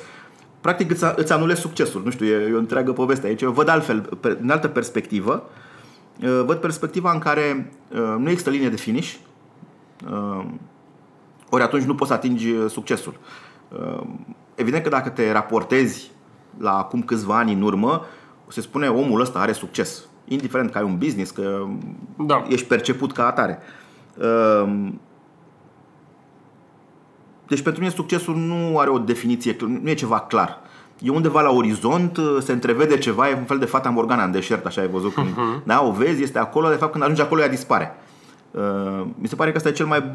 [0.60, 2.02] practic îți, îți anulezi succesul.
[2.04, 3.42] Nu știu, e, e o întreagă poveste aici.
[3.42, 5.44] Eu văd altfel, pe, în altă perspectivă,
[6.22, 9.14] uh, văd perspectiva în care uh, nu există linie de finish,
[10.10, 10.44] uh,
[11.50, 13.14] ori atunci nu poți să atingi uh, succesul.
[13.68, 14.02] Uh,
[14.54, 16.10] Evident că dacă te raportezi
[16.58, 18.04] la acum câțiva ani în urmă,
[18.48, 20.04] se spune omul ăsta are succes.
[20.24, 21.66] Indiferent că ai un business, că
[22.18, 22.44] Da.
[22.48, 23.58] ești perceput ca atare.
[23.60, 23.81] Uh,
[27.46, 30.60] Deci pentru mine succesul nu are o definiție, nu e ceva clar.
[30.98, 34.66] E undeva la orizont, se întrevede ceva, e un fel de fata Morgana în deșert,
[34.66, 35.28] așa ai văzut când
[35.64, 37.94] da, o vezi, este acolo, de fapt când ajungi acolo ea dispare.
[38.50, 40.12] Uh, Mi se pare că ăsta e cel mai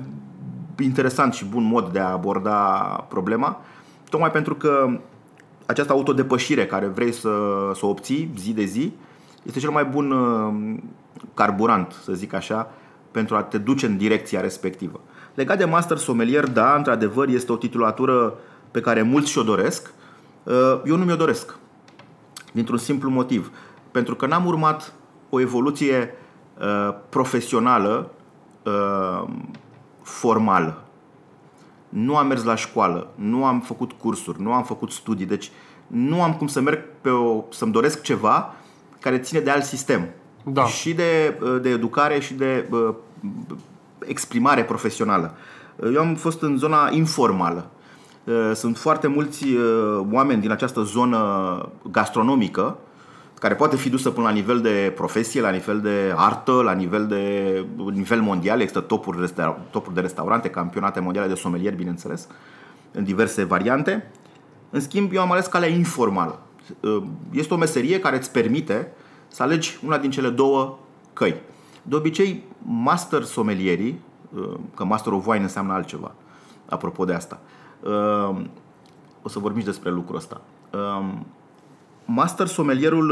[0.79, 2.55] interesant și bun mod de a aborda
[3.09, 3.61] problema,
[4.09, 4.99] tocmai pentru că
[5.65, 7.29] această autodepășire care vrei să,
[7.73, 8.93] să o obții zi de zi
[9.43, 10.75] este cel mai bun uh,
[11.33, 12.71] carburant, să zic așa,
[13.17, 14.99] pentru a te duce în direcția respectivă.
[15.33, 18.33] Legat de master sommelier, da, într-adevăr, este o titulatură
[18.71, 19.93] pe care mulți și-o doresc.
[20.43, 21.55] Uh, Eu nu mi-o doresc.
[22.51, 23.51] Dintr-un simplu motiv.
[23.91, 24.93] Pentru că n-am urmat
[25.29, 26.13] o evoluție
[26.59, 28.11] uh, profesională
[28.63, 29.29] uh,
[30.01, 30.83] formală.
[31.89, 35.51] Nu am mers la școală, nu am făcut cursuri, nu am făcut studii, deci
[35.87, 38.55] nu am cum să merg pe o, să-mi doresc ceva
[38.99, 40.07] care ține de alt sistem.
[40.43, 40.65] Da.
[40.65, 42.95] Și de, de educare și de uh,
[43.99, 45.33] exprimare profesională.
[45.93, 47.69] Eu am fost în zona informală.
[48.23, 51.17] Uh, Sunt foarte mulți uh, oameni din această zonă
[51.91, 52.77] gastronomică
[53.39, 57.07] care poate fi dusă până la nivel de profesie, la nivel de artă, la nivel
[57.07, 58.59] de nivel mondial.
[58.59, 62.27] Există topuri, resta- topuri de restaurante, campionate mondiale de somelier, bineînțeles,
[62.91, 64.11] în diverse variante.
[64.69, 66.39] În schimb, eu am ales calea informală.
[67.31, 68.91] Este o meserie care îți permite
[69.27, 70.77] să alegi una din cele două
[71.13, 71.35] căi.
[71.87, 73.99] De obicei, master sommelierii,
[74.75, 76.11] că master of wine înseamnă altceva,
[76.69, 77.39] apropo de asta,
[79.21, 80.41] o să vorbim și despre lucrul ăsta.
[82.05, 83.07] Master sommelierul,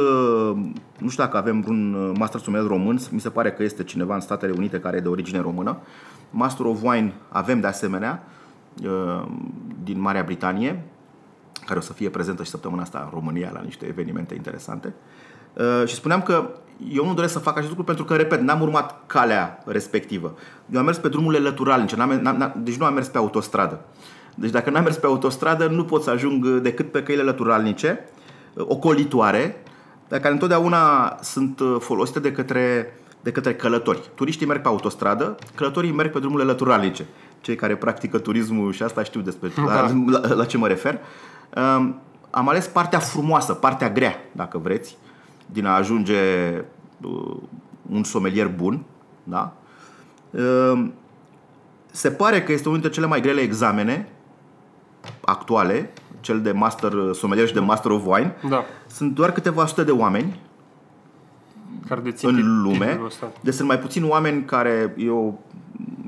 [0.98, 4.20] nu știu dacă avem un master sommelier român, mi se pare că este cineva în
[4.20, 5.78] Statele Unite care e de origine română.
[6.30, 8.24] Master of Wine avem de asemenea
[9.84, 10.84] din Marea Britanie,
[11.66, 14.94] care o să fie prezentă și săptămâna asta în România la niște evenimente interesante.
[15.86, 16.50] Și spuneam că
[16.92, 20.36] eu nu doresc să fac acest lucru pentru că, repet, n-am urmat calea respectivă.
[20.70, 23.80] Eu am mers pe drumurile lăturalnice, n-am, n-am, deci nu am mers pe autostradă.
[24.36, 28.10] Deci dacă n-am mers pe autostradă, nu pot să ajung decât pe căile lăturalnice,
[28.58, 29.64] ocolitoare,
[30.08, 34.10] pe care întotdeauna sunt folosite de către, de către călători.
[34.16, 37.06] Turiștii merg pe autostradă, călătorii merg pe drumurile lăturalnice.
[37.42, 41.00] Cei care practică turismul și asta știu despre la, la, la ce mă refer.
[41.56, 44.98] Um, am ales partea frumoasă, partea grea, dacă vreți,
[45.46, 46.14] din a ajunge
[47.02, 47.38] uh,
[47.92, 48.84] un somelier bun.
[49.24, 49.54] Da?
[50.30, 50.88] Uh,
[51.92, 54.10] se pare că este unul dintre cele mai grele examene
[55.22, 58.36] actuale, cel de master sommelier și de master of wine.
[58.50, 58.64] Da.
[58.88, 60.40] Sunt doar câteva sute de oameni
[61.88, 63.00] care dețin în lume.
[63.42, 65.34] Deci sunt mai puțini oameni care e o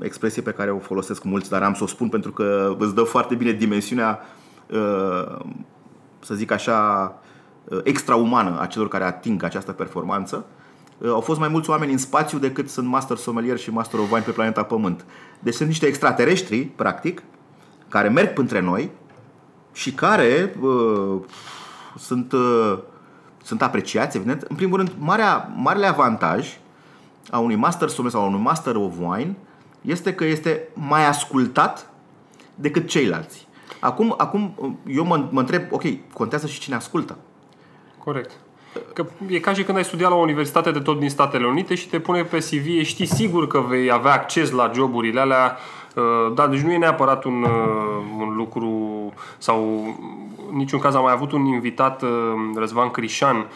[0.00, 3.02] expresie pe care o folosesc mulți, dar am să o spun pentru că îți dă
[3.02, 4.20] foarte bine dimensiunea
[6.20, 7.14] să zic așa
[7.84, 10.46] extraumană a celor care ating această performanță.
[11.06, 14.24] Au fost mai mulți oameni în spațiu decât sunt master sommelier și master of wine
[14.24, 15.04] pe planeta Pământ.
[15.40, 17.22] Deci sunt niște extraterestri, practic,
[17.88, 18.90] care merg între noi
[19.72, 20.56] și care
[21.98, 22.78] sunt, uh,
[23.42, 24.42] sunt apreciați, evident.
[24.42, 26.58] În primul rând, marea, marele avantaj
[27.30, 29.36] a unui Master Sommelier sau a unui Master of Wine
[29.80, 31.90] este că este mai ascultat
[32.54, 33.46] decât ceilalți.
[33.80, 34.54] Acum, acum
[34.86, 37.16] eu mă, mă întreb, ok, contează și cine ascultă.
[38.08, 38.30] Corect.
[38.92, 41.74] Că e ca și când ai studiat la o universitate de tot din Statele Unite
[41.74, 45.56] și te pune pe CV, știi sigur că vei avea acces la joburile alea
[45.98, 48.72] Uh, da, deci nu e neapărat un, uh, un lucru
[49.38, 49.84] sau
[50.50, 52.08] în niciun caz am mai avut un invitat, uh,
[52.54, 53.46] Răzvan Crișan,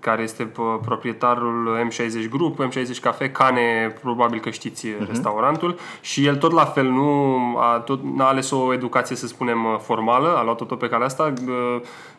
[0.00, 5.06] care este proprietarul M60 Group, M60 Cafe, Cane, probabil că știți uh-huh.
[5.08, 9.78] restaurantul și el tot la fel nu a, tot, n-a ales o educație, să spunem,
[9.82, 11.32] formală, a luat-o tot pe calea asta.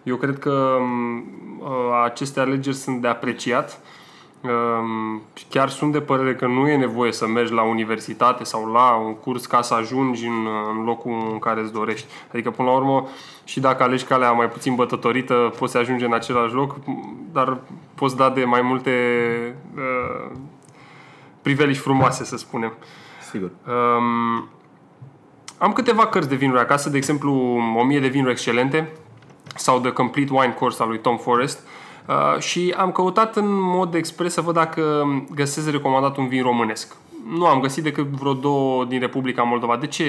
[0.03, 0.77] Eu cred că
[2.03, 3.98] aceste alegeri sunt de apreciat Ehm,
[5.49, 9.15] chiar sunt de părere că nu e nevoie să mergi la universitate sau la un
[9.15, 12.07] curs ca să ajungi în, în locul în care îți dorești.
[12.33, 13.07] Adică, până la urmă,
[13.43, 16.75] și dacă alegi calea mai puțin bătătorită, poți să ajungi în același loc,
[17.31, 17.57] dar
[17.95, 18.91] poți da de mai multe
[19.75, 20.31] uh,
[21.41, 22.73] priveliști frumoase, să spunem.
[23.31, 23.51] Sigur.
[23.67, 24.47] Um,
[25.57, 27.33] am câteva cărți de vinuri acasă, de exemplu,
[27.77, 28.89] 1000 de vinuri excelente
[29.55, 31.59] sau The Complete Wine Course al lui Tom Forrest.
[31.59, 31.78] Uh,
[32.09, 36.95] Uh, și am căutat în mod expres să văd dacă găsesc recomandat un vin românesc.
[37.27, 39.77] Nu am găsit decât vreo două din Republica Moldova.
[39.77, 40.05] De ce,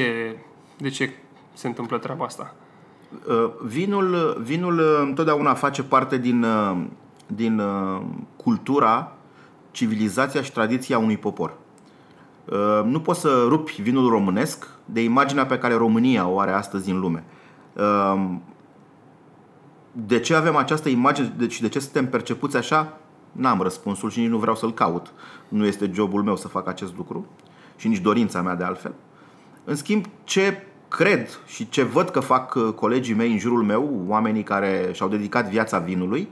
[0.76, 1.10] de ce
[1.52, 2.54] se întâmplă treaba asta?
[3.28, 6.46] Uh, vinul, vinul uh, întotdeauna face parte din,
[7.26, 7.62] din
[8.36, 9.12] cultura,
[9.70, 11.52] civilizația și tradiția unui popor.
[12.84, 17.00] Nu poți să rupi vinul românesc de imaginea pe care România o are astăzi în
[17.00, 17.24] lume
[19.92, 22.98] de ce avem această imagine deci de ce suntem percepuți așa?
[23.32, 25.12] N-am răspunsul și nici nu vreau să-l caut.
[25.48, 27.26] Nu este jobul meu să fac acest lucru
[27.76, 28.94] și nici dorința mea de altfel.
[29.64, 34.04] În schimb, ce cred și ce văd că fac uh, colegii mei în jurul meu,
[34.06, 36.28] oamenii care și-au dedicat viața vinului,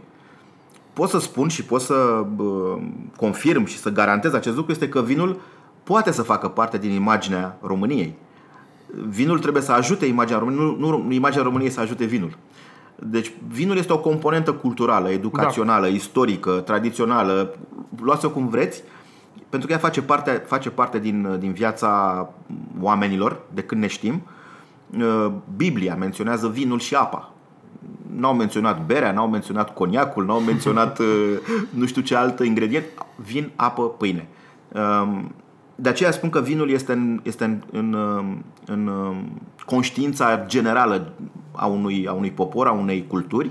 [0.93, 2.83] pot să spun și pot să uh,
[3.17, 5.41] confirm și să garantez acest lucru este că vinul
[5.83, 8.15] poate să facă parte din imaginea României.
[9.09, 12.37] Vinul trebuie să ajute imaginea României, nu, nu imaginea României să ajute vinul.
[13.03, 15.93] Deci vinul este o componentă culturală, educațională, da.
[15.93, 17.55] istorică, tradițională,
[18.03, 18.83] luați-o cum vreți,
[19.49, 22.29] pentru că ea face parte, face parte din, din viața
[22.81, 24.23] oamenilor de când ne știm.
[24.99, 27.33] Uh, Biblia menționează vinul și apa.
[28.17, 31.07] N-au menționat berea, n-au menționat coniacul, n-au menționat uh,
[31.71, 32.85] nu știu ce altă ingredient.
[33.17, 34.29] Vin, apă, pâine.
[35.79, 37.97] Um, de aceea spun că vinul este în, este în, în,
[38.67, 38.91] în
[39.65, 41.13] conștiința generală
[41.53, 43.51] a unui, a unui popor, a unei culturi.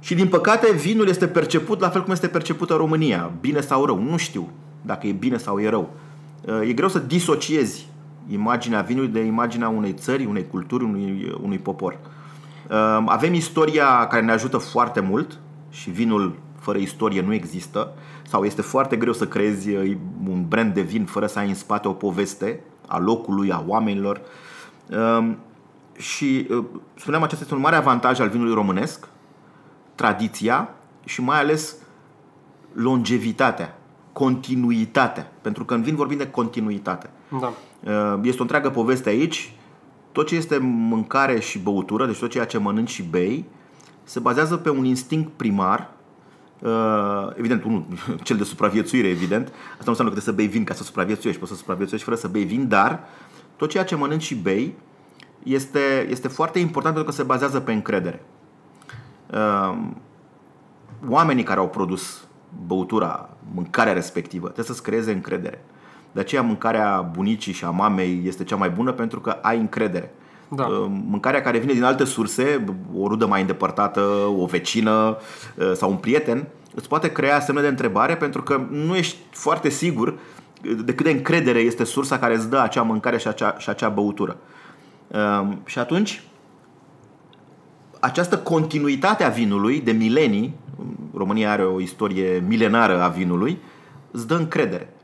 [0.00, 4.02] Și din păcate vinul este perceput la fel cum este percepută România, bine sau rău.
[4.02, 4.48] Nu știu
[4.82, 5.90] dacă e bine sau e rău.
[6.62, 7.88] E greu să disociezi
[8.28, 11.98] imaginea vinului de imaginea unei țări, unei culturi, unui, unui popor.
[13.06, 15.38] Avem istoria care ne ajută foarte mult
[15.70, 17.92] și vinul fără istorie nu există
[18.28, 19.74] sau este foarte greu să creezi
[20.28, 24.20] un brand de vin fără să ai în spate o poveste a locului, a oamenilor.
[24.90, 25.38] Ehm,
[25.96, 29.08] și uh, spuneam, acesta este un mare avantaj al vinului românesc,
[29.94, 30.74] tradiția
[31.04, 31.76] și mai ales
[32.72, 33.78] longevitatea,
[34.12, 35.32] continuitatea.
[35.40, 37.10] Pentru că în vin vorbim de continuitate.
[37.40, 37.52] Da.
[37.92, 39.52] Ehm, este o întreagă poveste aici.
[40.12, 43.44] Tot ce este mâncare și băutură, deci tot ceea ce mănânci și bei,
[44.04, 45.94] se bazează pe un instinct primar
[46.62, 47.86] Uh, evident, unul,
[48.22, 49.46] cel de supraviețuire, evident.
[49.46, 51.40] Asta nu înseamnă că trebuie să bei vin ca să supraviețuiești.
[51.40, 53.00] Poți să supraviețuiești fără să bei vin, dar
[53.56, 54.74] tot ceea ce mănânci și bei
[55.42, 58.22] este, este foarte important pentru că se bazează pe încredere.
[59.32, 59.78] Uh,
[61.08, 62.26] oamenii care au produs
[62.66, 65.64] băutura, mâncarea respectivă, trebuie să-ți creeze încredere.
[66.12, 70.14] De aceea mâncarea bunicii și a mamei este cea mai bună pentru că ai încredere.
[70.48, 70.64] Da.
[70.64, 72.64] Uh, mâncarea care vine din alte surse,
[72.96, 74.00] o rudă mai îndepărtată,
[74.38, 75.16] o vecină
[75.54, 79.68] uh, sau un prieten, îți poate crea semne de întrebare pentru că nu ești foarte
[79.68, 80.18] sigur
[80.84, 83.88] de cât de încredere este sursa care îți dă acea mâncare și acea, și acea
[83.88, 84.36] băutură.
[85.08, 86.22] Um, și atunci,
[88.00, 90.54] această continuitate a vinului de milenii,
[91.14, 93.58] România are o istorie milenară a vinului,
[94.10, 94.94] îți dă încredere.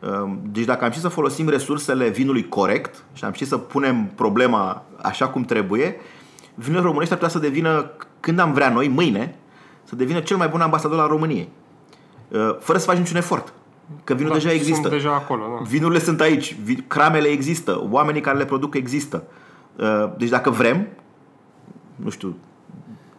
[0.00, 4.10] Um, deci dacă am ști să folosim resursele vinului corect și am ști să punem
[4.14, 5.96] problema așa cum trebuie,
[6.54, 9.34] vinul românești ar putea să devină, când am vrea noi, mâine,
[9.84, 11.48] să devină cel mai bun ambasador al României.
[12.28, 13.52] Uh, fără să faci niciun efort.
[14.04, 14.80] Că vinul da, deja există.
[14.80, 15.62] Sunt deja acolo, da.
[15.68, 16.56] Vinurile sunt aici,
[16.86, 19.22] cramele există, oamenii care le produc există.
[19.76, 20.86] Uh, deci dacă vrem,
[21.96, 22.36] nu știu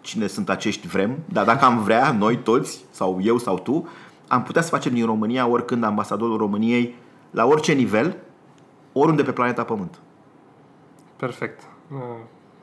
[0.01, 3.87] cine sunt acești vrem, dar dacă am vrea, noi toți, sau eu sau tu,
[4.29, 6.95] am putea să facem din România oricând ambasadorul României
[7.31, 8.17] la orice nivel,
[8.93, 9.99] oriunde pe planeta Pământ.
[11.15, 11.67] Perfect.
[11.91, 11.97] Uh,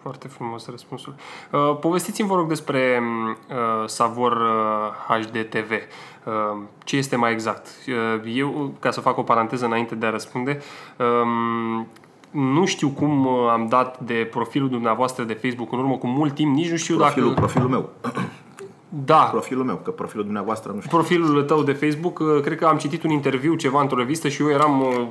[0.07, 1.15] Foarte frumos răspunsul.
[1.53, 3.03] Uh, povestiți-mi, vă rog, despre
[3.49, 5.71] uh, Savor uh, HD TV.
[5.71, 7.67] Uh, ce este mai exact?
[7.89, 10.59] Uh, eu, ca să fac o paranteză înainte de a răspunde,
[10.99, 11.85] uh,
[12.31, 16.35] nu știu cum uh, am dat de profilul dumneavoastră de Facebook în urmă cu mult
[16.35, 17.41] timp, nici nu știu Profilul, dacă...
[17.41, 17.91] profilul meu.
[18.89, 20.91] Da, Profilul meu, că profilul dumneavoastră nu știu.
[20.97, 24.43] profilul tău de Facebook, uh, cred că am citit un interviu ceva într-o revistă și
[24.43, 25.07] eu eram uh,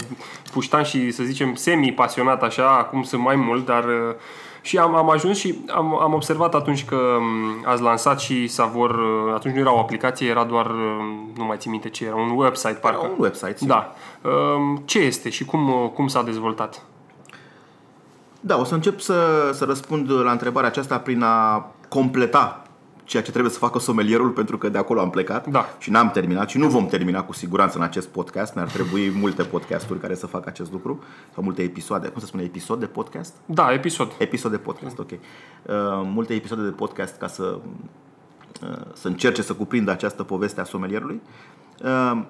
[0.52, 4.16] puștan și, să zicem, semi-pasionat așa, acum sunt mai mult, dar uh,
[4.62, 7.26] și am, am ajuns și am, am observat atunci că um,
[7.66, 11.06] ați lansat și Savor, uh, atunci nu era o aplicație, era doar, uh,
[11.38, 13.06] nu mai țin minte ce era, un website Era parcă.
[13.06, 13.58] un website.
[13.58, 13.76] sigur.
[14.22, 14.30] Da.
[14.30, 16.82] Um, Ce este și cum, uh, cum s-a dezvoltat?
[18.40, 22.65] Da, o să încep să, să răspund la întrebarea aceasta prin a completa
[23.06, 25.66] ceea ce trebuie să facă somelierul, pentru că de acolo am plecat Da.
[25.78, 28.54] și n-am terminat și nu vom termina cu siguranță în acest podcast.
[28.56, 32.08] Ne-ar trebui multe podcasturi care să facă acest lucru sau multe episoade.
[32.08, 32.44] Cum se spune?
[32.44, 33.34] Episod de podcast?
[33.46, 34.12] Da, episod.
[34.20, 35.12] Episod de podcast, ok.
[35.12, 35.18] Uh,
[36.04, 37.60] multe episoade de podcast ca să,
[38.64, 41.22] uh, să încerce să cuprindă această poveste a somelierului.
[41.84, 42.22] Uh,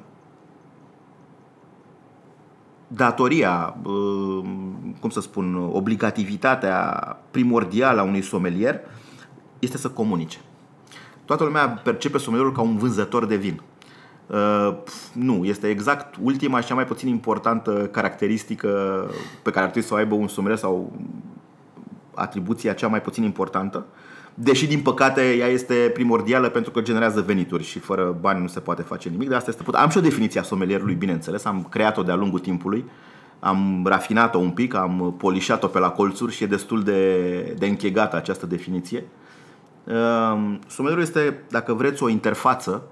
[2.88, 4.43] datoria, uh,
[4.99, 6.79] cum să spun, obligativitatea
[7.31, 8.79] primordială a unui somelier
[9.59, 10.38] este să comunice.
[11.25, 13.61] Toată lumea percepe somelierul ca un vânzător de vin.
[14.27, 18.69] Uh, pf, nu, este exact ultima și cea mai puțin importantă caracteristică
[19.41, 20.91] pe care ar trebui să o aibă un somelier sau
[22.13, 23.85] atribuția cea mai puțin importantă,
[24.33, 28.59] deși din păcate ea este primordială pentru că generează venituri și fără bani nu se
[28.59, 29.29] poate face nimic.
[29.29, 32.85] De asta este Am și o definiție a somelierului, bineînțeles, am creat-o de-a lungul timpului,
[33.39, 38.15] am rafinat-o un pic, am polișat-o pe la colțuri și e destul de, de închegată
[38.15, 38.97] această definiție.
[38.97, 39.05] Um,
[40.67, 42.83] Somelierul este, dacă vreți, o interfață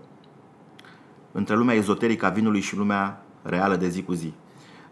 [1.32, 4.34] între lumea ezoterică a vinului și lumea reală de zi cu zi.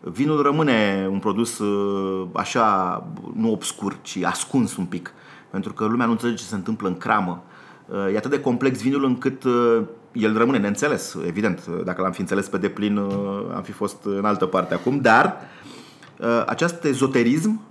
[0.01, 3.03] Vinul rămâne un produs uh, așa,
[3.35, 5.13] nu obscur, ci ascuns un pic,
[5.49, 7.43] pentru că lumea nu înțelege ce se întâmplă în cramă.
[7.85, 11.65] Uh, E atât de complex vinul încât uh, el rămâne neînțeles, evident.
[11.65, 13.13] Dacă l-am fi înțeles pe deplin, uh,
[13.55, 15.37] am fi fost în altă parte acum, dar
[16.19, 17.61] uh, acest ezoterism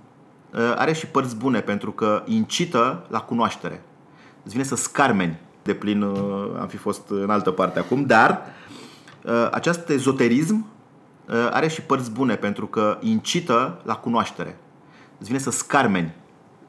[0.53, 3.83] uh, are și părți bune pentru că incită la cunoaștere.
[4.43, 6.19] Îți vine să scarmeni de plin, uh,
[6.59, 8.41] am fi fost în altă parte acum, dar
[9.23, 10.65] uh, acest ezoterism
[11.29, 14.57] uh, are și părți bune pentru că incită la cunoaștere.
[15.17, 16.15] Îți vine să scarmeni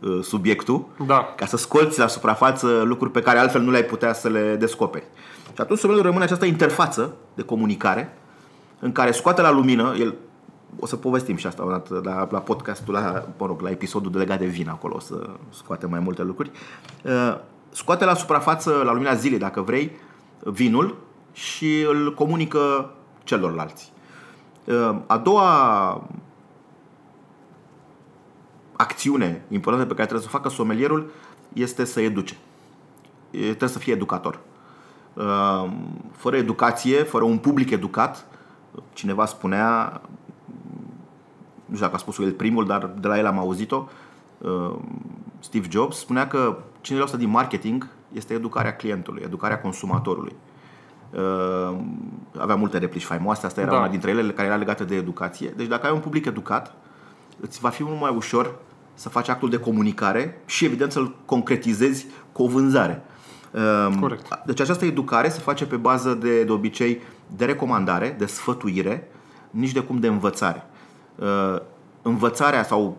[0.00, 1.32] uh, subiectul Da.
[1.36, 5.04] ca să scolți la suprafață lucruri pe care altfel nu le-ai putea să le descoperi.
[5.54, 8.16] Și atunci somelierul rămâne această interfață de comunicare
[8.78, 10.14] în care scoate la lumină, el
[10.78, 14.18] o să povestim și asta odată la, la podcastul, la, mă rog, la episodul de
[14.18, 16.50] legat de vin acolo, o să scoate mai multe lucruri.
[17.72, 19.92] Uh, Scoate la suprafață, la lumina zilei, dacă vrei,
[20.44, 20.96] vinul
[21.32, 22.90] și îl comunică
[23.24, 23.92] celorlalți.
[24.64, 26.08] Uh, A doua
[28.76, 31.10] acțiune importantă pe care trebuie să o facă somelierul
[31.52, 32.36] este să educe.
[33.30, 34.40] E, Trebuie să fie educator.
[35.14, 35.70] Uh,
[36.16, 38.26] Fără educație, fără un public educat,
[38.92, 40.00] cineva spunea,
[41.66, 43.88] nu știu dacă a spus el primul, dar de la el am auzit-o,
[44.38, 44.74] uh,
[45.38, 50.34] Steve Jobs spunea că cinele ăsta din marketing este educarea clientului, educarea consumatorului.
[51.10, 51.76] Uh,
[52.38, 53.76] Avea multe replici faimoase, asta era Da.
[53.76, 55.52] una dintre ele care era legată de educație.
[55.56, 56.74] Deci dacă ai un public educat,
[57.40, 58.54] îți va fi mult mai ușor
[58.94, 63.02] să faci actul de comunicare și evident să-l concretizezi cu o vânzare.
[63.86, 64.38] Um, Corect.
[64.46, 67.00] Deci această educare se face pe bază de, de obicei
[67.36, 69.08] de recomandare, de sfătuire,
[69.50, 70.66] nici de cum de învățare.
[71.16, 71.56] Uh,
[72.04, 72.96] Învățarea sau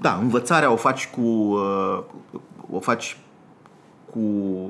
[0.00, 2.02] da, învățarea o faci cu uh,
[2.70, 3.18] o faci
[4.10, 4.20] cu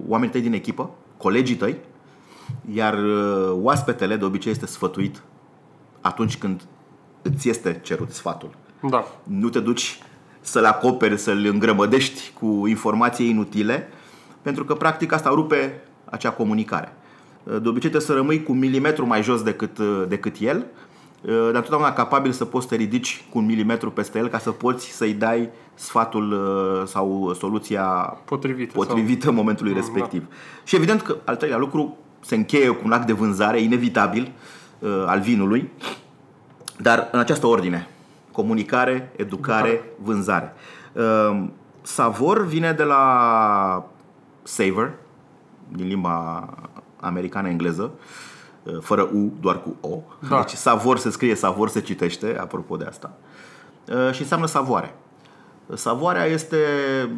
[0.08, 1.76] oamenii tăi din echipă, colegii tăi,
[2.72, 5.22] iar uh, oaspetele de obicei este sfătuit
[6.00, 6.62] atunci când
[7.22, 8.50] îți este cerut sfatul.
[8.88, 9.04] Da.
[9.22, 9.98] Nu te duci
[10.40, 13.88] să-l acoperi, să-l îngrămădești cu informații inutile,
[14.42, 16.92] pentru că practic asta rupe acea comunicare.
[17.44, 19.78] De obicei trebuie să rămâi cu un milimetru mai jos decât,
[20.08, 20.66] decât el,
[21.26, 24.50] dar întotdeauna capabil să poți să te ridici cu un milimetru peste el ca să
[24.50, 27.84] poți să-i dai sfatul uh, sau soluția
[28.24, 28.72] Potrivită.
[28.74, 30.26] potrivită momentului respectiv.
[30.64, 34.32] Și evident că al treilea lucru se încheie cu un act de vânzare inevitabil
[34.78, 35.70] uh, al vinului,
[36.78, 37.88] dar în această ordine.
[38.32, 40.52] Comunicare, educare, vânzare.
[40.92, 41.44] Uh,
[41.82, 43.90] savor vine de la
[44.42, 44.92] savor,
[45.68, 46.48] din limba
[47.00, 48.33] americană-engleză, uh,
[48.80, 49.98] fără U, doar cu O.
[50.28, 50.40] Da.
[50.40, 53.12] Deci savor se scrie, savor se citește, apropo de asta.
[53.88, 54.94] Uh, și înseamnă savoare.
[55.74, 56.56] Savoarea este,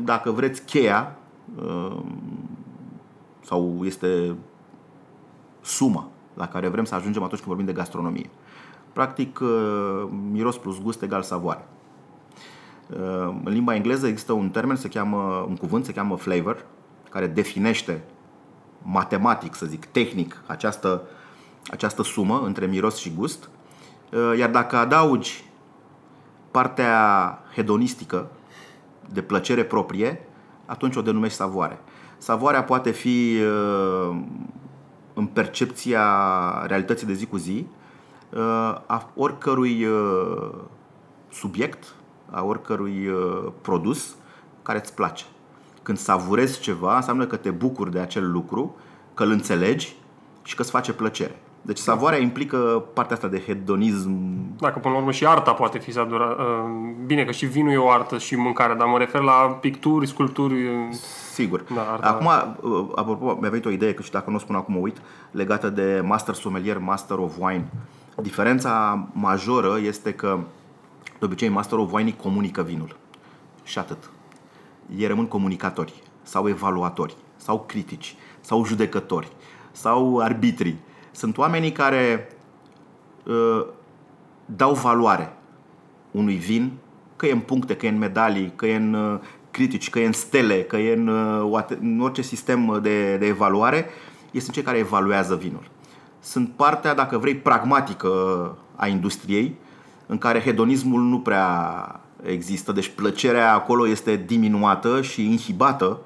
[0.05, 1.16] dacă vreți, cheia
[1.64, 1.97] uh,
[3.44, 4.34] sau este
[5.61, 8.30] suma la care vrem să ajungem atunci când vorbim de gastronomie.
[8.92, 11.68] Practic, uh, miros plus gust egal savoare.
[13.44, 16.64] În limba engleză există un termen, se cheamă, un cuvânt, se cheamă flavor,
[17.11, 18.03] care definește
[18.82, 21.03] matematic, să zic, tehnic, această,
[21.71, 23.49] această sumă între miros și gust.
[24.39, 25.45] Iar dacă adaugi
[26.51, 28.31] partea hedonistică,
[29.12, 30.29] de plăcere proprie,
[30.67, 31.79] atunci o denumești savoare.
[32.19, 33.39] Savoarea poate fi
[35.14, 36.05] în percepția
[36.67, 37.67] realității de zi cu zi
[38.87, 39.87] a oricărui
[41.33, 41.95] subiect,
[42.31, 43.11] a oricărui
[43.61, 44.17] produs
[44.62, 45.25] care îți place.
[45.83, 48.77] Când savurezi ceva, înseamnă că te bucuri de acel lucru,
[49.14, 49.97] că îl înțelegi
[50.43, 51.41] și că îți face plăcere.
[51.67, 54.11] Deci savoarea implică partea asta de hedonism.
[54.59, 56.25] Dacă până la urmă și arta poate fi sadura.
[56.25, 56.45] Uh,
[57.07, 60.55] bine că și vinul e o artă și mâncarea, dar mă refer la picturi, sculpturi.
[61.33, 61.64] Sigur.
[61.75, 62.09] Da, arta...
[62.09, 62.27] Acum,
[62.71, 64.97] uh, apropo, mi-a venit o idee, că și dacă nu o spun acum, uit,
[65.31, 67.71] legată de Master Sommelier, Master of Wine.
[68.23, 70.39] Diferența majoră este că
[71.19, 72.97] de obicei Master of Wine comunică vinul.
[73.64, 74.11] Și atât.
[74.97, 79.29] Ei rămân comunicatori sau evaluatori sau critici sau judecători
[79.73, 80.77] sau arbitri
[81.17, 82.29] sunt oamenii care
[83.25, 83.67] uh,
[84.47, 85.33] dau valoare
[86.11, 86.73] unui vin,
[87.17, 89.19] că e în puncte, că e în medalii, că e în uh,
[89.51, 93.87] critici, că e în stele, că e în, uh, în orice sistem de, de evaluare,
[94.31, 95.62] este cei care evaluează vinul.
[96.21, 98.11] Sunt partea, dacă vrei, pragmatică
[98.75, 99.55] a industriei,
[100.07, 106.01] în care hedonismul nu prea există, deci plăcerea acolo este diminuată și inhibată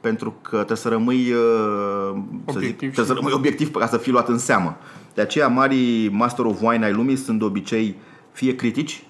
[0.00, 4.12] pentru că trebuie să rămâi, uh, să zic, trebuie să rămâi obiectiv ca să fii
[4.12, 4.76] luat în seamă.
[5.14, 7.96] De aceea, marii Master of Wine ai lumii sunt de obicei
[8.32, 9.04] fie critici,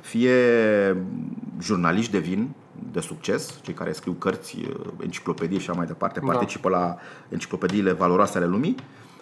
[0.00, 0.36] fie
[1.60, 2.48] jurnaliști de vin
[2.92, 6.26] de succes, cei care scriu cărți, uh, enciclopedii și așa mai departe, da.
[6.26, 6.96] participă la
[7.28, 8.74] enciclopediile valoroase ale lumii,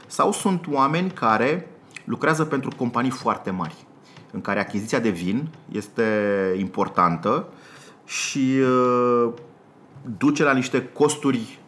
[0.07, 1.69] sau sunt oameni care
[2.05, 3.75] lucrează pentru companii foarte mari,
[4.31, 6.05] în care achiziția de vin este
[6.59, 7.49] importantă
[8.05, 9.33] și uh,
[10.19, 11.59] duce la niște costuri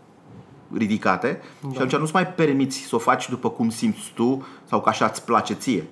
[0.72, 1.68] ridicate da.
[1.70, 5.07] și atunci nu-ți mai permiți să o faci după cum simți tu sau că așa
[5.07, 5.84] îți place ție.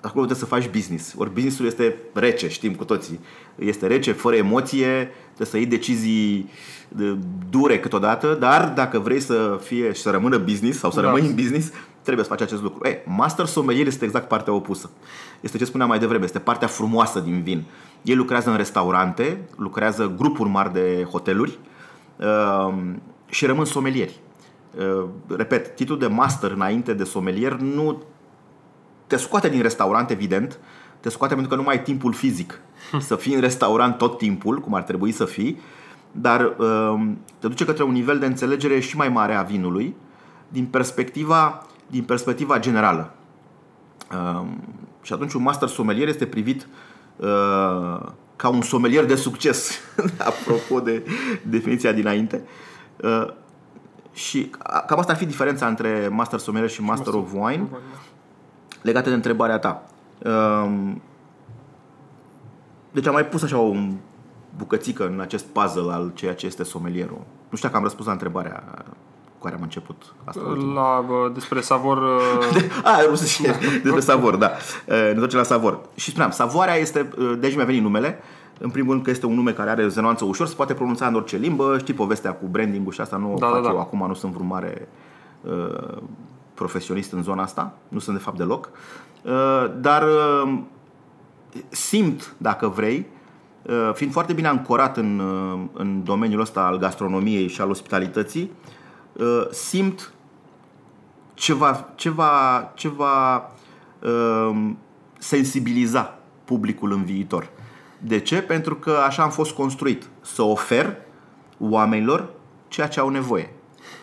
[0.00, 1.14] Acolo trebuie să faci business.
[1.16, 3.20] Ori businessul este rece, știm cu toții.
[3.58, 6.50] Este rece, fără emoție, trebuie să iei decizii
[7.50, 11.06] dure câteodată, dar dacă vrei să fie și să rămână business sau să da.
[11.06, 12.88] rămâi în business, trebuie să faci acest lucru.
[12.88, 14.90] Ei, master sommelier este exact partea opusă.
[15.40, 17.64] Este ce spuneam mai devreme, este partea frumoasă din vin.
[18.02, 21.72] Ei lucrează în restaurante, lucrează grupuri mari de hoteluri, Ehm,
[23.26, 24.20] și rămân somelieri.
[24.78, 28.02] Ehm, repet, titlul de master înainte de somelier nu
[29.06, 30.58] te scoate din restaurant, evident,
[31.00, 32.60] te scoate pentru că nu mai ai timpul fizic
[33.08, 35.60] să fii în restaurant tot timpul, cum ar trebui să fii,
[36.12, 39.96] dar ehm, te duce către un nivel de înțelegere și mai mare a vinului
[40.48, 43.14] din perspectiva, din perspectiva generală.
[45.02, 46.66] Și atunci un master sommelier este privit
[48.36, 49.78] ca un somelier de succes,
[50.18, 51.06] apropo de
[51.42, 52.42] definiția dinainte.
[53.02, 53.26] Uh,
[54.12, 54.50] și
[54.86, 57.78] cam asta ar fi diferența între Master Sommelier și Master, Master of Wine, da.
[58.82, 59.86] legată de întrebarea ta.
[60.24, 61.02] Um,
[62.92, 63.74] deci am mai pus așa o
[64.56, 67.22] bucățică în acest puzzle al ceea ce este sommelierul.
[67.48, 69.13] Nu știu dacă am răspuns la întrebarea cu
[69.44, 70.40] care am început asta.
[70.74, 71.98] La, despre savor...
[72.54, 72.96] De, a,
[73.82, 74.50] despre savor, da.
[74.86, 75.80] Ne ducem la savor.
[75.94, 78.18] Și spuneam, savoarea este, de aici mi-a venit numele,
[78.58, 81.14] în primul rând că este un nume care are rezonanță ușor, se poate pronunța în
[81.14, 83.68] orice limbă, știi povestea cu branding și asta nu da, fac da, da.
[83.68, 84.88] eu acum, nu sunt vreun mare
[85.40, 85.98] uh,
[86.54, 88.70] profesionist în zona asta, nu sunt de fapt deloc,
[89.22, 90.58] uh, dar uh,
[91.68, 93.06] simt, dacă vrei,
[93.62, 98.42] uh, fiind foarte bine ancorat în, uh, în domeniul ăsta al gastronomiei și al ospitalității,
[98.42, 98.73] uh,
[99.50, 100.12] simt
[101.34, 103.36] ceva, ceva, ceva
[104.02, 104.70] uh,
[105.18, 107.50] sensibiliza publicul în viitor.
[107.98, 108.42] De ce?
[108.42, 110.08] Pentru că așa am fost construit.
[110.20, 110.96] Să ofer
[111.58, 112.30] oamenilor
[112.68, 113.52] ceea ce au nevoie.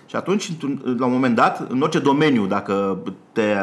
[0.05, 0.51] Și atunci,
[0.97, 3.53] la un moment dat, în orice domeniu, dacă te,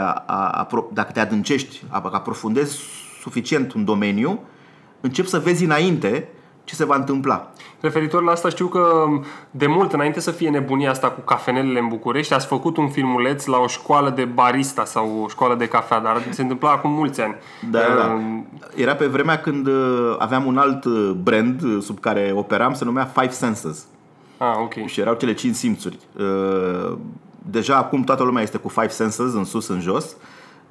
[0.92, 2.78] dacă te adâncești, aprofundezi
[3.20, 4.40] suficient un domeniu,
[5.01, 6.28] începi să vezi înainte
[6.69, 7.51] ce se va întâmpla.
[7.81, 9.07] Referitor la asta, știu că
[9.51, 13.45] de mult înainte să fie nebunia asta cu cafenelele în București, ați făcut un filmuleț
[13.45, 17.21] la o școală de barista sau o școală de cafea, dar se întâmpla acum mulți
[17.21, 17.35] ani.
[17.71, 18.21] Da, uh, da.
[18.75, 22.85] Era pe vremea când uh, aveam un alt uh, brand uh, sub care operam, se
[22.85, 23.87] numea Five Senses.
[24.39, 24.87] Ah, ok.
[24.87, 25.99] Și erau cele cinci simțuri.
[27.51, 30.16] Deja acum toată lumea este cu Five Senses, în sus, în jos.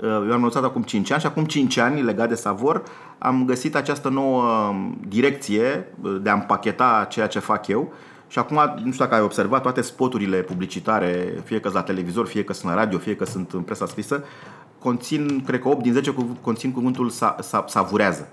[0.03, 2.83] Eu am anunțat acum 5 ani și acum 5 ani, legat de Savor,
[3.17, 7.93] am găsit această nouă um, direcție uh, de a împacheta ceea ce fac eu
[8.27, 12.27] și acum, nu știu dacă ai observat, toate spoturile publicitare, fie că sunt la televizor,
[12.27, 14.23] fie că sunt la radio, fie că sunt în presa scrisă,
[14.79, 18.27] conțin, cred că 8 din 10 conțin cuvântul sa, sa, savurează,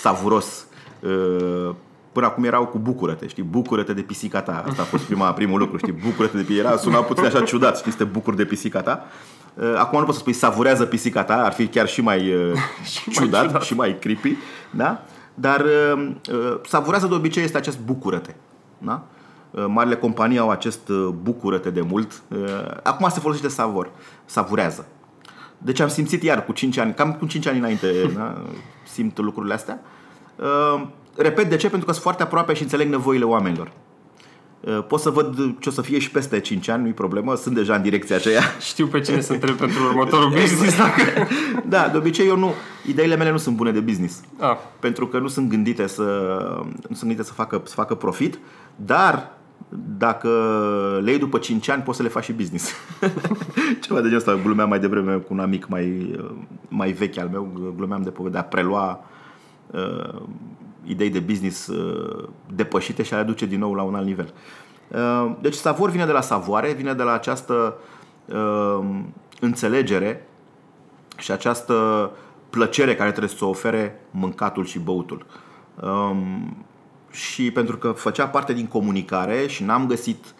[0.00, 0.66] savuros.
[1.00, 1.74] Uh,
[2.12, 4.64] Până acum erau cu bucură-te, știi, bucură-te de pisica ta.
[4.68, 7.78] Asta a fost prima, primul lucru, știi, bucură-te de pisica Era suna puțin așa ciudat,
[7.78, 9.06] știi, să te bucuri de pisica ta.
[9.54, 12.52] Uh, Acum nu poți să spui savurează pisica ta, ar fi chiar și mai, uh,
[12.92, 13.62] Și mai ciudat, ciudat.
[13.62, 14.36] și mai creepy,
[14.70, 15.02] da?
[15.34, 18.34] Dar uh, uh, savurează de obicei este acest bucură-te,
[18.78, 19.02] da?
[19.50, 22.22] Uh, Marile companii au acest uh, bucură-te de mult.
[22.28, 22.38] Uh,
[22.82, 23.90] Acum se folosește savor,
[24.24, 24.86] savurează.
[25.58, 28.42] Deci am simțit iar cu 5 ani, cam cu 5 ani înainte da?
[28.86, 29.80] simt lucrurile astea.
[30.36, 30.82] Uh,
[31.16, 31.68] repet de ce?
[31.68, 33.72] Pentru că sunt foarte aproape și înțeleg nevoile oamenilor.
[34.66, 37.54] Uh, pot să văd ce o să fie și peste 5 ani, nu-i problemă, sunt
[37.54, 38.42] deja în direcția aceea.
[38.70, 41.02] Știu pe cine să întreb pentru următorul business dacă...
[41.68, 42.52] da, de obicei eu nu,
[42.86, 44.20] ideile mele nu sunt bune de business.
[44.38, 46.02] Ah, Pentru că nu sunt gândite să,
[46.88, 48.38] nu sunt gândite să facă, să facă profit,
[48.76, 49.30] dar
[49.98, 50.28] dacă
[51.02, 52.70] le iei după 5 ani, poți să le faci și business.
[53.82, 56.16] Ceva de genul ăsta, glumeam mai devreme cu un amic mai,
[56.68, 59.04] mai vechi al meu, glumeam de, po- de a prelua
[59.66, 60.22] uh,
[60.84, 64.32] idei de business uh, depășite și a le aduce din nou la un alt nivel.
[64.88, 67.76] Uh, deci savor vine de la savoare, vine de la această
[68.24, 68.84] uh,
[69.40, 70.28] înțelegere
[71.16, 72.10] și această
[72.50, 75.26] plăcere care trebuie să o ofere mâncatul și băutul.
[75.82, 76.56] Um,
[77.10, 80.34] și pentru că făcea parte din comunicare și n-am găsit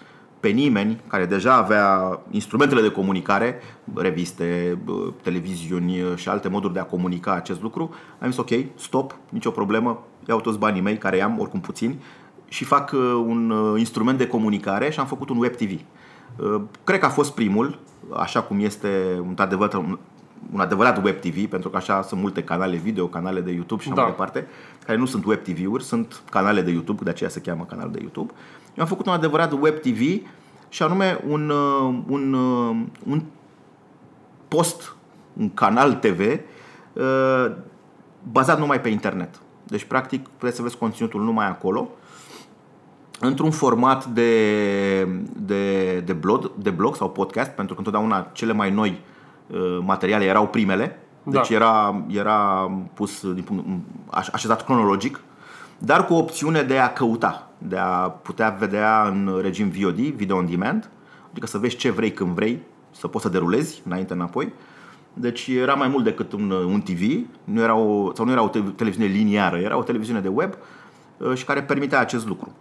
[0.45, 3.61] pe nimeni care deja avea instrumentele de comunicare,
[3.95, 4.93] reviste, bă,
[5.23, 10.03] televiziuni și alte moduri de a comunica acest lucru, am zis ok, stop, nicio problemă,
[10.29, 12.03] iau toți banii mei, care i-am, oricum puțini,
[12.49, 15.71] și fac uh, un uh, instrument de comunicare și am făcut un web TV.
[15.71, 17.79] Uh, Cred că a fost primul,
[18.17, 18.89] așa cum este
[19.21, 19.99] un adevărat, un,
[20.53, 23.89] un adevărat web TV, pentru că așa sunt multe canale video, canale de YouTube și
[23.89, 24.03] așa Da.
[24.03, 24.47] mai departe,
[24.87, 27.99] care nu sunt web TV-uri, sunt canale de YouTube, de aceea se cheamă canal de
[28.01, 28.33] YouTube.
[28.75, 30.01] Eu am făcut un adevărat web TV
[30.69, 33.23] și anume un, uh, un, uh, un
[34.49, 34.95] post,
[35.37, 36.21] un canal TV
[36.93, 37.53] uh,
[38.33, 39.41] bazat numai pe internet.
[39.67, 41.89] Deci, practic, puteți să vezi conținutul numai acolo,
[43.21, 45.05] într-un format de,
[45.37, 49.01] de, de, blog, de blog sau podcast, pentru că întotdeauna cele mai noi
[49.47, 51.55] uh, materiale erau primele, deci Da.
[51.55, 53.65] era, era pus din punct,
[54.11, 55.21] aș- așezat cronologic,
[55.85, 60.47] dar cu opțiune de a căuta, de a putea vedea în regim VOD, video on
[60.51, 60.91] demand,
[61.31, 64.53] adică să vezi ce vrei când vrei, să poți să derulezi înainte înapoi.
[65.13, 67.01] Deci era mai mult decât un, un TV,
[67.45, 70.55] nu era o, sau nu era o te- televiziune liniară, era o televiziune de web
[71.17, 72.53] uh, și care permitea acest lucru.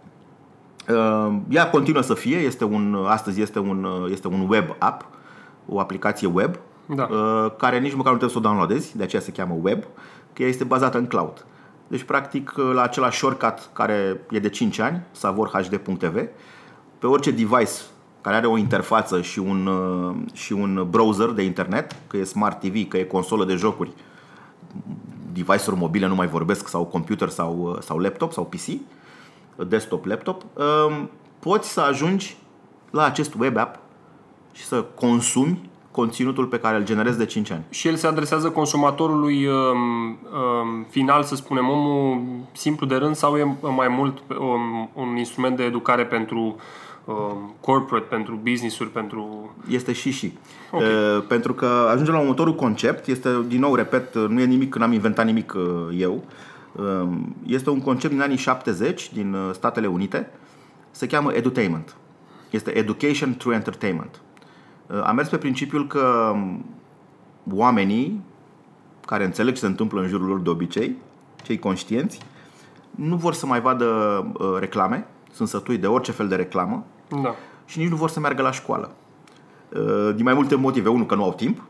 [0.88, 5.06] Uh, Ea continuă să fie, este un, astăzi este un, uh, este un web app,
[5.68, 6.54] o aplicație web,
[6.86, 7.08] Da.
[7.10, 9.82] uh, care nici măcar nu trebuie să o downloadezi, de aceea se cheamă web,
[10.32, 11.46] că ea este bazată în cloud.
[11.94, 16.28] Deci, practic, uh, la același shortcut care e de 5 ani, savorhd.tv,
[16.98, 17.72] pe orice device
[18.20, 22.60] care are o interfață și un, uh, și un browser de internet, că e smart
[22.60, 23.90] TV, că e consolă de jocuri,
[25.32, 28.80] device-uri mobile nu mai vorbesc, sau computer sau, sau laptop sau PC,
[29.68, 30.42] desktop, laptop,
[30.88, 32.36] um, poți să ajungi
[32.90, 33.78] la acest web app
[34.52, 37.64] și să consumi conținutul pe care îl generezi de 5 ani.
[37.70, 42.22] Și el se adresează consumatorului um, um, final, să spunem, omul
[42.52, 46.56] simplu de rând sau e mai mult um, un instrument de educare pentru
[47.04, 49.54] um, corporate, pentru business-uri, pentru...
[49.68, 50.32] Este și și.
[50.70, 50.80] Ok.
[50.80, 54.92] Uh, pentru că ajungem la următorul concept, este, din nou, repet, nu e nimic, n-am
[54.92, 56.24] inventat nimic uh, eu.
[56.72, 57.08] Uh,
[57.46, 60.30] Este un concept din anii 70 din uh, Statele Unite,
[60.90, 61.96] se cheamă edutainment.
[62.50, 64.20] Este education through entertainment.
[64.94, 66.64] Uh, Am mers pe principiul că um,
[67.52, 68.22] oamenii
[69.06, 70.96] care înțeleg ce se întâmplă în jurul lor de obicei,
[71.42, 72.18] cei conștienți,
[72.90, 73.84] nu vor să mai vadă
[74.38, 76.84] uh, reclame, sunt sătui de orice fel de reclamă,
[77.22, 77.34] Da.
[77.64, 78.90] și nici nu vor să meargă la școală.
[79.76, 80.88] Uh, Din mai multe motive.
[80.88, 81.62] Unul, că nu au timp.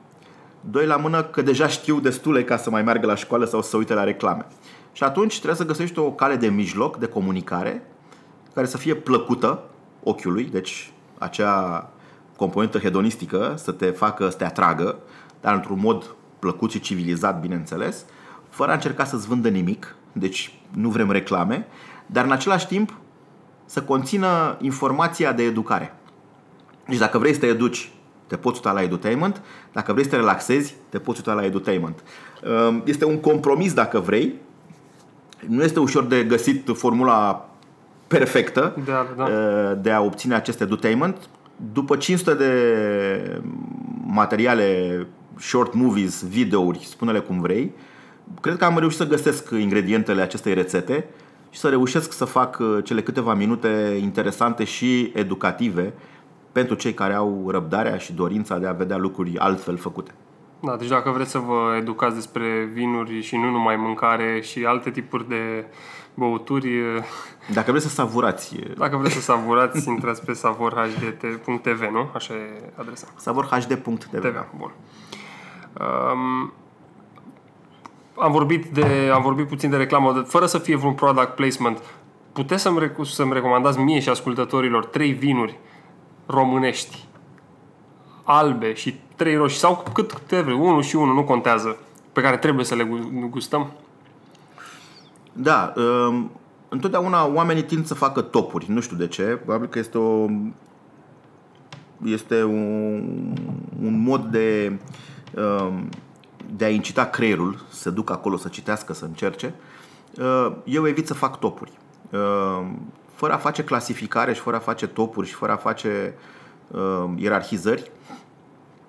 [0.61, 3.69] Doi, la mână, că deja știu destule ca să mai meargă la școală sau să
[3.69, 4.47] se uite la reclame.
[4.93, 7.87] Și atunci trebuie să găsești o cale de mijloc, de comunicare,
[8.55, 9.63] care să fie plăcută
[10.03, 11.91] ochiului, deci acea
[12.37, 14.97] componentă hedonistică să te facă să te atragă,
[15.41, 18.05] dar într-un mod plăcut și civilizat, bineînțeles,
[18.49, 21.67] fără a încerca să-ți vândă nimic, deci nu vrem reclame,
[22.07, 22.95] dar în același timp
[23.65, 25.95] să conțină informația de educare.
[26.89, 27.93] Deci dacă vrei să te educi,
[28.27, 32.03] te poți uita la edutainment, dacă vrei să te relaxezi, te poți uita la edutainment.
[32.69, 34.35] Um, Este un compromis dacă vrei,
[35.49, 37.49] nu este ușor de găsit formula
[38.07, 39.25] perfectă Da, da.
[39.25, 41.29] uh, de a obține acest edutainment.
[41.73, 43.43] După 500 de
[44.07, 45.07] materiale,
[45.39, 47.73] short movies, videouri, spune-le cum vrei,
[48.41, 51.07] cred că am reușit să găsesc ingredientele acestei rețete
[51.51, 55.93] și să reușesc să fac uh, cele câteva minute interesante și educative
[56.53, 60.11] pentru cei care au răbdarea și dorința de a vedea lucruri altfel făcute.
[60.61, 64.91] Da, deci dacă vreți să vă educați despre vinuri și nu numai mâncare și alte
[64.91, 65.65] tipuri de
[66.15, 66.69] băuturi,
[67.53, 72.09] Dacă vreți să savurați, dacă vreți să savurați, intrați pe savorhdt.tv, nu?
[72.15, 73.07] Așa e adresa.
[73.17, 74.21] savorhd.tv.
[74.21, 74.73] TV, bun.
[75.81, 76.53] Um,
[78.17, 81.83] am vorbit, de, am vorbit puțin de reclamă, de, fără să fie vreun product placement.
[82.33, 85.59] Puteți să-mi, rec- să-mi recomandați mie și ascultătorilor trei vinuri
[86.27, 87.05] românești,
[88.25, 91.77] albe și trei roșii, sau cât câte vrei, unul și unul, nu contează,
[92.13, 93.73] pe care trebuie să le gu- gustăm?
[95.37, 96.31] Da, um,
[96.69, 100.27] întotdeauna oamenii tind să facă topuri, nu știu de ce, probabil că este o
[102.05, 103.35] este un,
[103.83, 104.79] un mod de
[105.37, 105.89] um,
[106.57, 109.55] de a incita creierul să ducă acolo, să citească, să încerce.
[110.19, 111.73] Uh, Eu evit să fac topuri.
[112.11, 112.67] Uh,
[113.15, 116.15] Fără a face clasificare și fără a face topuri și fără a face
[116.71, 117.91] uh, ierarhizări,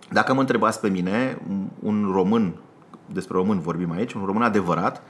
[0.10, 2.54] dacă mă întrebați pe mine, un- un român,
[3.06, 5.02] despre român vorbim aici, un român adevărat,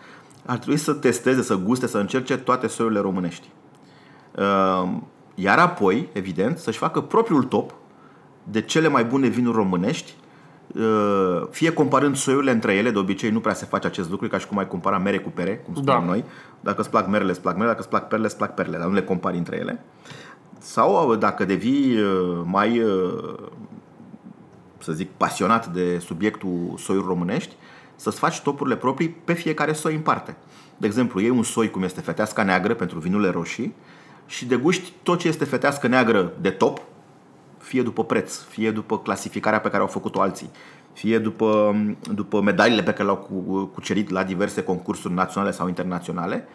[0.46, 3.50] ar trebui să testeze, să guste, să încerce toate soiurile românești.
[4.32, 4.90] Uh,
[5.36, 7.74] Iar apoi, evident, să-și facă propriul top
[8.44, 10.14] de cele mai bune vinuri românești,
[10.76, 14.30] uh, fie comparând soiurile între ele, de obicei nu prea se face acest lucru, e
[14.30, 16.06] ca și cum ai compara mere cu pere, cum spunem Da.
[16.06, 16.24] noi.
[16.60, 18.88] Dacă îți plac merele, îți plac merele, dacă îți plac perele, îți plac perele, dar
[18.88, 19.84] nu le compari între ele.
[20.60, 23.34] Sau uh, dacă devii uh, mai uh,
[24.78, 27.56] să zic, pasionat de subiectul soiuri românești,
[27.96, 30.36] să-ți faci topurile proprii pe fiecare soi în parte.
[30.78, 33.76] De exemplu, iei un soi cum este feteasca neagră pentru vinurile roșii
[34.26, 36.82] și deguști tot ce este fetească neagră de top,
[37.58, 40.50] fie după preț, fie după clasificarea pe care au făcut-o alții,
[40.94, 41.76] fie după,
[42.14, 46.48] după medaliile pe care le-au cu- cucerit la diverse concursuri naționale sau internaționale.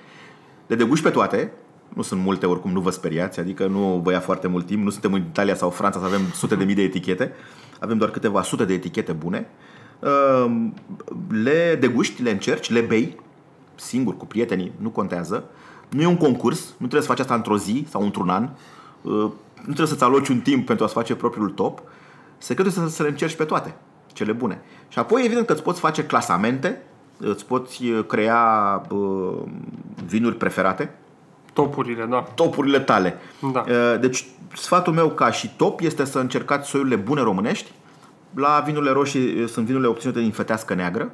[0.67, 1.53] Le deguști pe toate,
[1.95, 4.91] nu sunt multe oricum, nu vă speriați, adică nu vă ia foarte mult timp, nu
[4.91, 7.33] suntem în Italia sau Franța să avem sute de mii de etichete,
[7.81, 9.49] avem doar câteva sute de etichete bune.
[10.03, 10.75] Ehm,
[11.31, 13.21] Le deguști, le încerci, le bei,
[13.75, 15.45] singur, cu prietenii, nu contează.
[15.89, 18.49] Nu e un concurs, nu trebuie să faci asta într-o zi sau într-un an.
[19.03, 19.13] Uh,
[19.55, 21.83] Nu trebuie să-ți aloci un timp pentru a-ți face propriul top.
[22.39, 23.75] Secretul este să, să le încerci pe toate,
[24.13, 24.63] cele bune.
[24.89, 26.83] Și apoi, evident că îți poți face clasamente,
[27.19, 29.39] îți poți uh, crea uh,
[30.07, 30.95] vinuri preferate,
[31.53, 32.21] Topurile, da.
[32.35, 33.17] topurile tale.
[33.53, 33.65] Da.
[33.69, 37.73] Uh, Deci, sfatul meu ca și top este să încercați soiurile bune românești.
[38.35, 41.13] La vinurile roșii uh, sunt vinurile obținute din fetească neagră,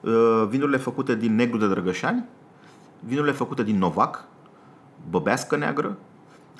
[0.00, 2.24] uh, vinurile făcute din negru de drăgășani,
[3.00, 4.24] vinurile făcute din novac,
[5.10, 5.96] băbească neagră.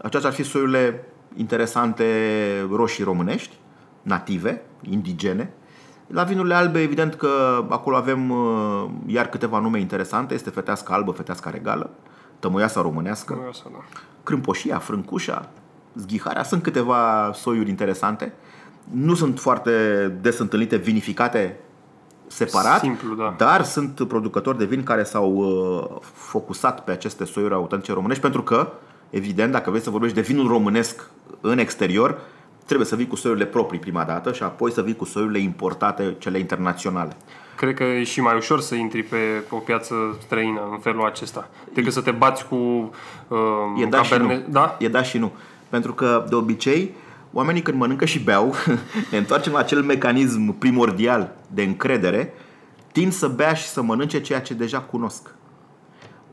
[0.03, 1.05] Acestea ar fi soiurile
[1.37, 2.05] interesante
[2.71, 3.57] roșii românești,
[4.03, 5.53] native, indigene.
[6.07, 10.35] La vinurile albe, evident că acolo avem uh, iar câteva nume interesante.
[10.35, 11.91] Este fetească albă, fetească regală,
[12.39, 13.79] tămâiasa românească, Nu e Asta, da.
[14.23, 15.49] crâmpoșia, frâncușa,
[15.95, 18.33] zghiharea, sunt câteva soiuri interesante.
[18.91, 19.71] Nu sunt foarte
[20.21, 21.57] des întâlnite vinificate
[22.27, 23.35] separat, Simplu, da.
[23.37, 28.43] dar sunt producători de vin care s-au uh, focusat pe aceste soiuri autentice românești pentru
[28.43, 28.73] că,
[29.11, 31.11] evident, dacă vrei să vorbești de vinul românesc
[31.41, 32.21] în exterior,
[32.65, 36.15] trebuie să vii cu soiurile proprii prima dată și apoi să vii cu soiurile importate,
[36.19, 37.17] cele internaționale.
[37.57, 39.17] Cred că e și mai ușor să intri pe
[39.51, 43.39] o piață străină în felul acesta decât să te bați cu uh,
[43.79, 44.47] E un da și cabernet.
[44.47, 44.53] nu.
[44.53, 44.77] Da?
[44.79, 45.33] E da și nu.
[45.69, 46.95] Pentru că, de obicei,
[47.33, 48.55] oamenii când mănâncă și beau,
[49.11, 52.33] ne întoarcem la acel mecanism primordial de încredere,
[52.93, 55.35] tind să bea și să mănânce ceea ce deja cunosc.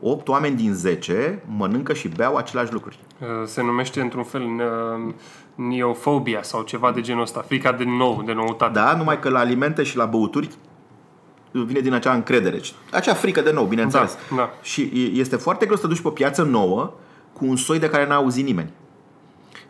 [0.02, 2.98] 8 oameni din 10 mănâncă și beau aceleași lucruri.
[3.20, 5.14] Uh, Se numește într-un fel uh,
[5.54, 7.44] neofobia sau ceva de genul ăsta.
[7.46, 8.72] Frica de nou, de noutate.
[8.72, 8.94] Da?
[8.96, 10.48] Numai că la alimente și la băuturi
[11.50, 12.60] vine din acea încredere.
[12.90, 14.16] Acea frică de nou, bineînțeles.
[14.30, 14.50] Da, da.
[14.62, 16.92] Și este foarte greu să te duci pe o piață nouă
[17.32, 18.72] cu un soi de care n-a auzit nimeni.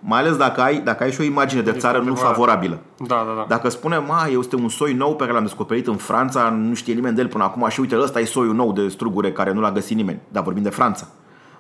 [0.03, 2.31] Mai ales dacă ai, dacă ai și o imagine de Este țară nu adevărat.
[2.31, 2.79] favorabilă.
[2.99, 3.45] Da, da, da.
[3.49, 6.95] Dacă spunem, ma, este un soi nou pe care l-am descoperit în Franța, nu știe
[6.95, 9.61] nimeni de el până acum și uite, ăsta e soiul nou de strugure care nu
[9.61, 10.21] l-a găsit nimeni.
[10.29, 11.07] Dar vorbim de Franța.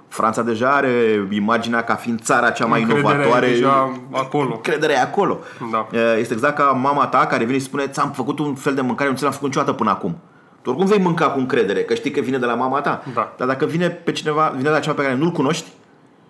[0.08, 3.46] Franța deja are imaginea ca fiind țara cea mai Încrederea e inovatoare.
[3.48, 4.52] deja acolo.
[4.54, 5.38] Încrederea e acolo.
[5.70, 5.86] Da.
[6.18, 9.10] Este exact ca mama ta care vine și spune, ți-am făcut un fel de mâncare,
[9.10, 10.16] nu ți l-am făcut niciodată până acum.
[10.62, 13.02] Tu oricum vei mânca cu încredere, că știi că vine de la mama ta.
[13.14, 13.32] Da.
[13.36, 15.68] Dar dacă vine pe cineva, vine de la cineva pe care nu-l cunoști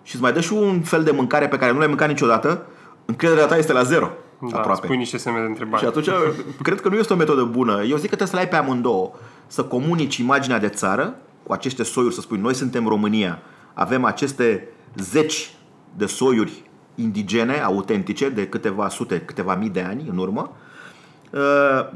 [0.03, 2.65] și îți mai dă și un fel de mâncare pe care nu l-ai mâncat niciodată,
[3.05, 4.11] încrederea ta este la zero.
[4.51, 4.81] Da, aproape.
[4.83, 5.81] spui niște semne de întrebare.
[5.81, 6.09] Și atunci,
[6.63, 7.83] cred că nu este o metodă bună.
[7.83, 9.11] Eu zic că trebuie să le ai pe amândouă.
[9.47, 13.39] Să comunici imaginea de țară cu aceste soiuri, să spui, noi suntem România,
[13.73, 15.53] avem aceste zeci
[15.97, 16.63] de soiuri
[16.95, 20.55] indigene, autentice, de câteva sute, câteva mii de ani în urmă,
[21.31, 21.39] Uh,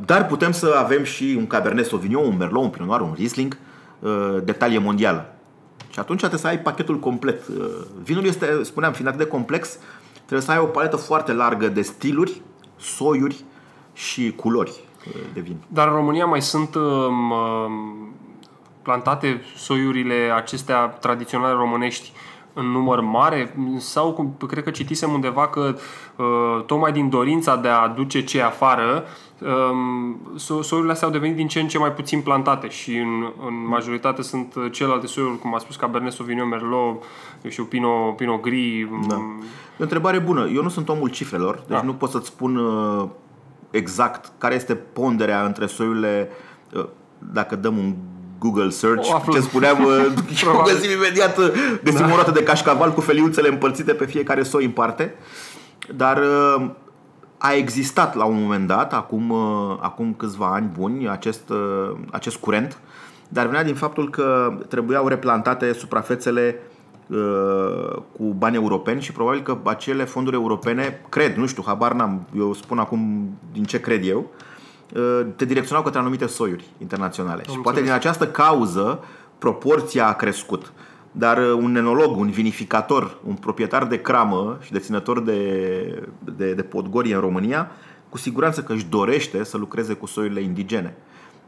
[0.05, 3.57] dar putem să avem și un Cabernet Sauvignon, un Merlot, un Pinot Noir, un Riesling
[3.99, 5.34] uh, de talie mondială.
[5.95, 7.47] Și atunci trebuie să ai pachetul complet.
[7.47, 7.65] Uh,
[8.03, 9.79] Vinul este, spuneam, fiind atât de complex,
[10.13, 12.41] trebuie să ai o paletă foarte largă de stiluri,
[12.77, 13.43] soiuri
[13.93, 14.83] și culori.
[15.33, 15.55] de vin.
[15.67, 18.13] Dar în România mai sunt um, um,
[18.81, 22.11] plantate soiurile acestea tradiționale românești
[22.57, 25.75] în număr mare sau cum, cred că citisem undeva că
[26.15, 29.03] uh, tocmai din dorința de a aduce ce afară
[29.71, 33.31] um, so- soiurile astea au devenit din ce în ce mai puțin plantate și în,
[33.47, 37.03] în majoritate sunt celelalte soiuri, cum a spus Cabernet Sauvignon, Merlot,
[37.41, 38.87] eu știu, Pinot, Pinot Gris.
[39.07, 39.15] Da.
[39.15, 40.47] E o întrebare bună.
[40.47, 41.81] Eu nu sunt omul cifrelor, deci Da.
[41.81, 43.07] nu pot să-ți spun uh,
[43.71, 46.29] exact care este ponderea între soiurile
[46.73, 46.85] uh,
[47.17, 47.95] dacă dăm un
[48.45, 49.35] Google search, O aflăm.
[49.35, 50.73] ce spuneam, uh, și o Probabil.
[50.73, 51.51] găsim imediat, uh,
[51.83, 55.15] găsim o roată de cașcaval cu feliuțele împărțite pe fiecare soi în parte.
[55.95, 56.65] Dar uh,
[57.37, 62.35] a existat la un moment dat, acum, uh, acum câțiva ani buni, acest, uh, acest
[62.35, 62.77] curent,
[63.29, 66.59] dar venea din faptul că trebuiau replantate suprafețele
[67.07, 72.25] uh, cu bani europeni și probabil că acele fonduri europene, cred, nu știu, habar n-am,
[72.37, 74.43] eu spun acum din ce cred eu, uh,
[75.35, 77.43] te direcționau către anumite soiuri internaționale.
[77.51, 79.03] și poate din această cauză
[79.37, 80.73] proporția a crescut.
[81.11, 86.61] Dar uh, un enolog, un vinificator, un proprietar de cramă și deținător de, de, de
[86.61, 87.71] podgorie în România,
[88.09, 90.97] cu siguranță că își dorește să lucreze cu soiurile indigene.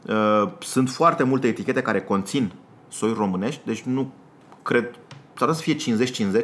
[0.05, 2.51] Uh, Sunt foarte multe etichete care conțin
[2.87, 4.11] soiuri românești, deci nu
[4.63, 4.83] cred,
[5.33, 5.95] s-ar putea să fie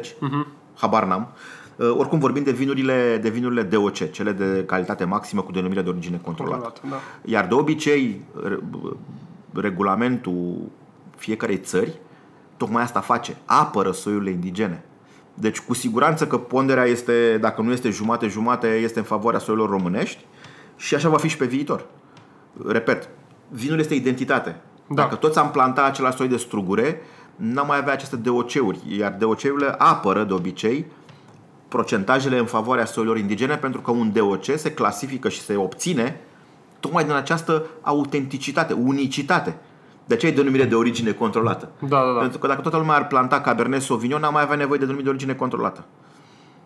[0.74, 1.28] habar n-am.
[1.32, 5.88] Uh, Oricum vorbim de vinurile, de vinurile DOC, cele de calitate maximă cu denumire de
[5.88, 6.80] origine controlată.
[6.90, 6.96] Da.
[7.24, 8.60] Iar de obicei, re-
[9.52, 10.56] regulamentul
[11.16, 12.00] fiecarei țări
[12.56, 14.84] tocmai asta face, apără soiurile indigene.
[15.34, 20.24] Deci cu siguranță că ponderea este, dacă nu este jumate-jumate, este în favoarea soiurilor românești
[20.76, 21.86] și așa va fi și pe viitor.
[22.66, 23.08] Repet,
[23.48, 24.56] vinul este identitate.
[24.86, 24.94] Da.
[24.94, 27.00] Dacă toți am plantat același soi de strugure,
[27.36, 30.86] n-am mai avea aceste DOC-uri, iar DOC-urile apără de obicei
[31.68, 36.20] procentajele în favoarea soilor indigene pentru că un DOC se clasifică și se obține
[36.80, 39.56] tocmai din această autenticitate, unicitate.
[40.04, 41.70] De aceea e denumire de origine controlată.
[41.78, 42.18] Da, da, da.
[42.18, 45.04] Pentru că dacă toată lumea ar planta Cabernet Sauvignon, n-am mai avea nevoie de denumire
[45.04, 45.84] de origine controlată.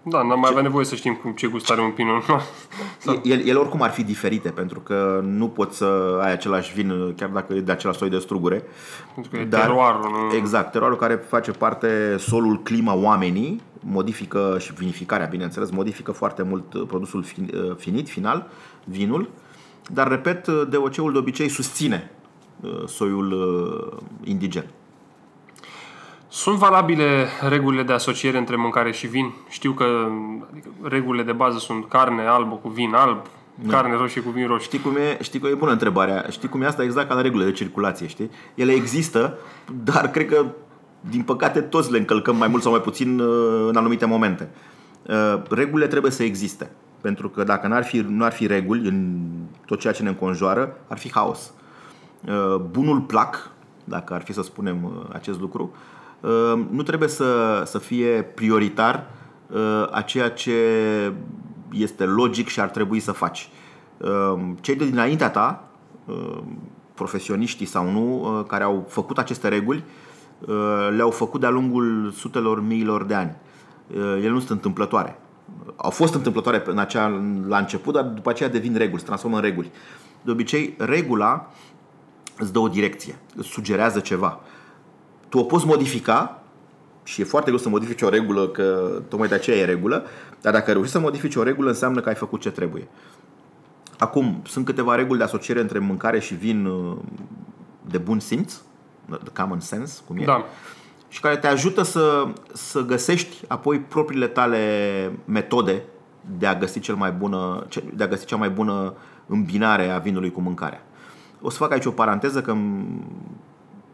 [0.02, 2.42] Da, n-am mai avea nevoie să știm cum, ce gust are un Pinot Noir.
[3.04, 3.12] Da.
[3.32, 7.28] El, ele oricum ar fi diferite, pentru că nu poți să ai același vin, chiar
[7.28, 8.62] dacă e de același soi de strugure.
[9.14, 10.36] Pentru că e teroarul, nu?
[10.36, 16.72] Exact, teroarul care face parte solul, clima, oamenii, modifică și vinificarea, bineînțeles, modifică foarte mult
[16.72, 18.50] uh, produsul fin- uh, finit, final,
[18.84, 19.30] vinul.
[19.92, 22.10] Dar, repet, uh, DOC-ul de obicei susține
[22.60, 24.66] uh, soiul uh, indigen.
[26.28, 29.34] Sunt valabile regulile de asociere între mâncare și vin?
[29.48, 30.08] Știu că
[30.50, 33.26] adică, regulile de bază sunt carne albă cu vin alb,
[33.68, 34.62] carne roșie cu vin roșu.
[34.62, 35.18] Știi cum e?
[35.22, 36.26] Știi că e bună întrebarea.
[36.30, 38.30] Știi cum e asta exact ca la regulile de circulație, știi?
[38.54, 39.38] Ele există,
[39.84, 40.46] dar cred că
[41.00, 44.50] din păcate toți le încălcăm mai mult sau mai puțin uh, în anumite momente.
[45.02, 46.70] Uh, Regulile trebuie să existe.
[47.00, 49.18] Pentru că dacă n-ar fi, nu ar fi reguli în
[49.66, 51.52] tot ceea ce ne înconjoară, ar fi haos.
[52.28, 53.50] Uh, Bunul plac,
[53.84, 55.74] dacă ar fi să spunem uh, acest lucru,
[56.20, 59.10] uh, nu trebuie să, să fie prioritar
[59.46, 60.52] uh, a ceea ce
[61.72, 63.48] este logic și ar trebui să faci.
[63.96, 65.68] Uh, Cei de dinaintea ta,
[66.04, 66.38] uh,
[66.94, 70.07] profesioniștii sau nu, uh, care au făcut aceste reguli, uh,
[70.96, 73.36] le-au făcut de-a lungul sutelor miilor de ani.
[73.94, 75.18] Uh, Ele nu sunt întâmplătoare.
[75.76, 79.42] Au fost întâmplătoare în acea, la început, dar după aceea devin reguli, se transformă în
[79.42, 79.70] reguli.
[80.22, 81.50] De obicei, regula
[82.38, 84.40] îți dă o direcție, îți sugerează ceva.
[85.28, 86.42] Tu o poți modifica
[87.04, 90.04] și e foarte greu să modifici o regulă, că tocmai de aceea e regulă,
[90.40, 92.88] dar dacă reușești să modifici o regulă, înseamnă că ai făcut ce trebuie.
[93.98, 96.96] Acum, sunt câteva reguli de asociere între mâncare și vin uh,
[97.90, 98.54] de bun simț,
[99.08, 100.44] de common sense, cum e, Da.
[101.08, 105.82] și care te ajută să, să găsești apoi propriile tale metode
[106.38, 108.94] de a găsi cel mai bună, de a găsi cea mai bună
[109.26, 110.82] îmbinare a vinului cu mâncarea.
[111.40, 113.04] O să fac aici o paranteză că m-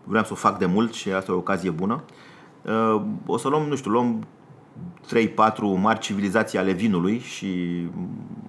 [0.04, 2.02] vreau să o fac de mult și asta e o ocazie bună.
[2.62, 4.26] Uh, O să luăm, nu știu, luăm
[5.06, 7.80] 3-4 mari civilizații ale vinului și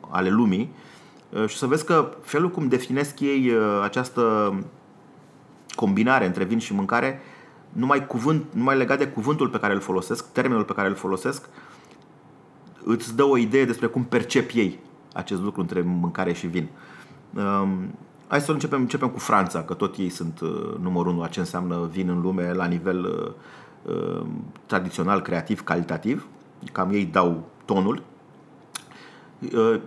[0.10, 0.72] ale lumii
[1.30, 4.54] uh, și să vezi că felul cum definesc ei uh, această
[5.76, 7.22] combinare între vin și mâncare,
[7.72, 11.50] numai, cuvânt, numai legat de cuvântul pe care îl folosesc, termenul pe care îl folosesc,
[12.84, 14.80] îți dă o idee despre cum percep ei
[15.14, 16.68] acest lucru între mâncare și vin.
[17.34, 17.98] Um,
[18.28, 21.40] hai să începem, începem cu Franța, că tot ei sunt uh, numărul unu a ce
[21.40, 23.06] înseamnă vin în lume la nivel
[23.86, 24.26] uh, uh,
[24.66, 26.28] tradițional, creativ, calitativ.
[26.72, 28.04] Cam ei dau tonul.
[29.54, 29.80] Uh,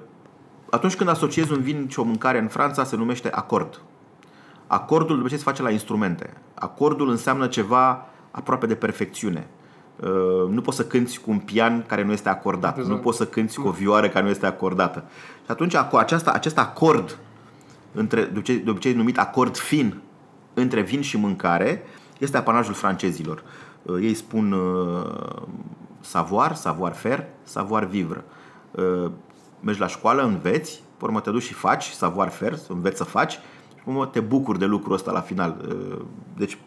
[0.71, 3.83] atunci când asociezi un vin și o mâncare în Franța, se numește acord.
[4.69, 6.33] Acordul de obicei se face la instrumente.
[6.55, 9.49] Acordul înseamnă ceva aproape de perfecțiune.
[9.97, 12.77] Uh, Nu poți să cânti cu un pian care nu este acordat.
[12.77, 12.95] Exact.
[12.95, 15.05] Nu poți să cânti cu o vioară care nu este acordată.
[15.45, 17.19] Și atunci cu aceasta, acest acord
[17.93, 20.01] între, de, obicei, de obicei numit acord fin
[20.55, 21.83] între vin și mâncare,
[22.19, 23.43] este apanajul francezilor.
[23.83, 25.43] Uh, ei spun uh,
[26.01, 28.25] savoir, savoir faire, savoir vivre.
[28.71, 29.11] Uh,
[29.61, 33.39] mergi la școală, înveți, pe urmă te duci și faci, savoir faire, înveți să faci,
[33.89, 35.57] și pe urmă te bucuri de lucrul ăsta la final.
[35.69, 36.05] Uh,
[36.37, 36.59] deci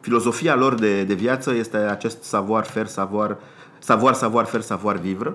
[0.00, 3.36] filozofia lor de, de viață este acest savoir faire, savoir,
[3.78, 5.32] savoir, savoir faire, savoir vivre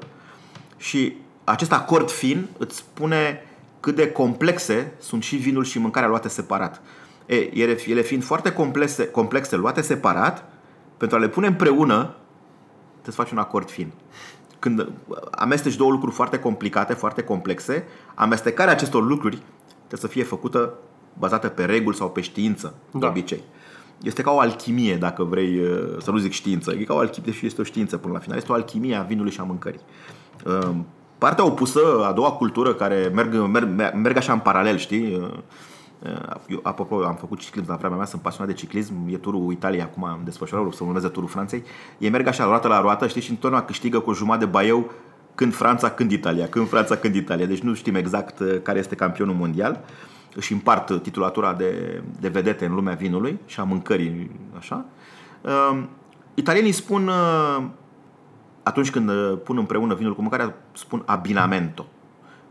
[0.78, 3.44] și acest acord fin îți spune
[3.80, 6.82] cât de complexe sunt și vinul și mâncarea luate separat.
[7.26, 10.46] E, ele, ele fiind foarte complexe, complexe, luate separat,
[10.98, 12.16] pentru a le pune împreună,
[12.92, 13.92] trebuie să faci un acord fin.
[14.60, 14.92] Când
[15.32, 19.42] amesteci două lucruri foarte complicate, foarte complexe, amestecarea acestor lucruri
[19.78, 20.74] trebuie să fie făcută
[21.20, 23.00] bazată pe reguli sau pe știință, da.
[23.00, 23.44] de obicei.
[24.04, 25.62] Este ca o alchimie, dacă vrei
[26.02, 26.72] să nu zic știință.
[26.72, 28.38] E ca o alchimie, deși este o știință până la final.
[28.38, 29.80] Este o alchimie a vinului și a mâncării.
[31.18, 35.32] Partea opusă, a doua cultură, care merg, merg, merg așa în paralel, știi?
[36.48, 39.82] Eu, apropo, am făcut ciclism la vremea mea, sunt pasionat de ciclism, e turul Italiei
[39.82, 41.64] acum în desfășurare, să urmeze turul Franței.
[41.98, 44.92] Ei merg așa, roată la roată, știi, și întotdeauna câștigă cu jumătate de baieu
[45.36, 47.46] când Franța, când Italia, când Franța, când Italia.
[47.46, 49.84] Deci nu știm exact uh, care este campionul mondial.
[50.38, 54.86] Își împart titulatura de, de vedete în lumea vinului și a mâncării, așa.
[55.42, 55.84] Uh,
[56.34, 57.64] italienii spun, uh,
[58.64, 61.86] atunci când uh, pun împreună vinul cu mâncarea, spun abinamento.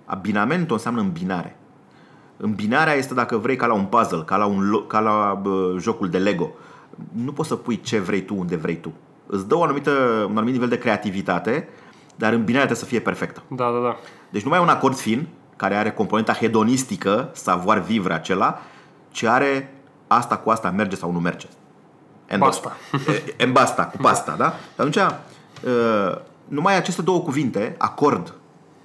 [0.04, 1.56] Abinamento înseamnă îmbinare.
[2.36, 6.08] Îmbinarea este, dacă vrei, ca la un puzzle, ca la, un, ca la bă, jocul
[6.08, 6.50] de Lego.
[7.12, 8.92] Nu poți să pui ce vrei tu unde vrei tu.
[9.26, 9.90] Îți dă o anumită,
[10.28, 11.68] un anumit nivel de creativitate,
[12.16, 13.42] dar îmbinarea trebuie să fie perfectă.
[13.48, 13.96] Da, da, da.
[14.30, 15.26] Deci nu mai e un acord fin,
[15.56, 18.60] care are componenta hedonistică, savoir vivre acela,
[19.10, 19.74] ci are
[20.06, 21.46] asta cu asta merge sau nu merge.
[22.38, 22.76] Basta.
[23.36, 24.54] En basta, cu pasta, da?
[24.76, 24.98] Atunci,
[26.48, 28.34] numai aceste două cuvinte, acord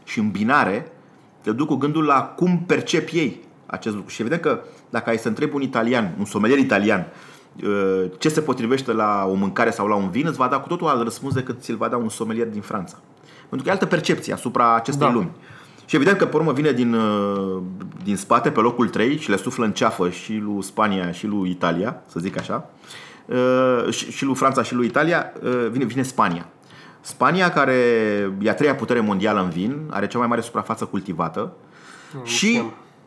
[0.04, 0.92] și îmbinare,
[1.42, 4.10] te duc cu gândul la cum percep ei acest lucru.
[4.10, 4.60] Și evident că
[4.90, 7.08] dacă ai să întrebi un italian, un somelier italian,
[7.64, 10.68] uh, ce se potrivește la o mâncare sau la un vin, îți va da cu
[10.68, 12.98] totul alt răspuns decât ți-l va da un somelier din Franța.
[13.40, 15.14] Pentru că e altă percepție asupra acestei da.
[15.14, 15.32] lumi.
[15.90, 17.62] Și evident că, pe urmă, vine din, uh,
[18.04, 21.50] din spate, pe locul 3 și le suflă în ceafă și lui Spania și lui
[21.50, 22.70] Italia, să zic așa,
[23.26, 25.34] uh, și, și lui Franța și lui Italia,
[25.72, 26.48] vine, vine Spania.
[27.02, 27.74] Spania, care
[28.42, 31.54] e a treia putere mondială în vin, are cea mai mare suprafață cultivată
[32.14, 32.62] mm, și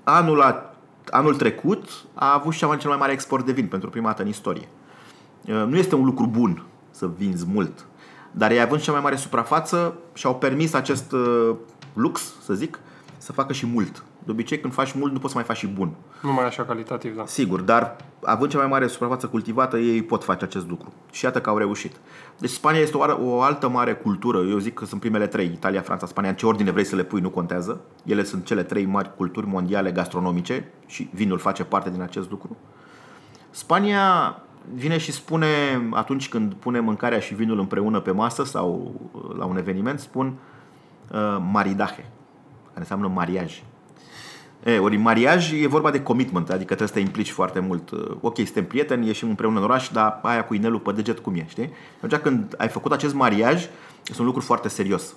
[0.04, 0.70] anul,
[1.10, 4.22] anul trecut a avut cea mai, cel mai mare export de vin pentru prima dată
[4.22, 4.68] în istorie.
[5.46, 7.86] Uh, nu este un lucru bun să vinzi mult,
[8.30, 11.54] dar ei având cea mai mare suprafață și-au permis acest uh,
[11.92, 12.78] lux, să zic,
[13.22, 14.04] să facă și mult.
[14.24, 15.94] De obicei, când faci mult, nu poți să mai faci și bun.
[16.22, 17.26] Nu mai așa calitativ, da.
[17.26, 20.92] Sigur, dar având cea mai mare suprafață cultivată, ei pot face acest lucru.
[21.10, 21.96] Și iată că au reușit.
[22.38, 24.38] Deci Spania este o, o altă mare cultură.
[24.38, 26.30] Eu zic că sunt primele trei, Italia, Franța, Spania.
[26.30, 27.80] În ce ordine vrei să le pui, nu contează.
[28.04, 32.56] Ele sunt cele trei mari culturi mondiale gastronomice și vinul face parte din acest lucru.
[33.50, 34.36] Spania
[34.74, 35.46] vine și spune,
[35.90, 38.94] atunci când pune mâncarea și vinul împreună pe masă sau
[39.38, 40.51] la un eveniment, spun uh,
[41.50, 42.04] maridaje,
[42.66, 43.62] care înseamnă mariaj.
[44.64, 47.90] E, ori mariaj e vorba de commitment, adică trebuie să te implici foarte mult.
[48.20, 51.46] Ok, suntem prieteni, ieșim împreună în oraș, dar aia cu inelul pe deget cum e,
[51.48, 51.70] știi?
[52.02, 53.68] Atunci când ai făcut acest mariaj,
[54.08, 55.14] este un lucru foarte serios.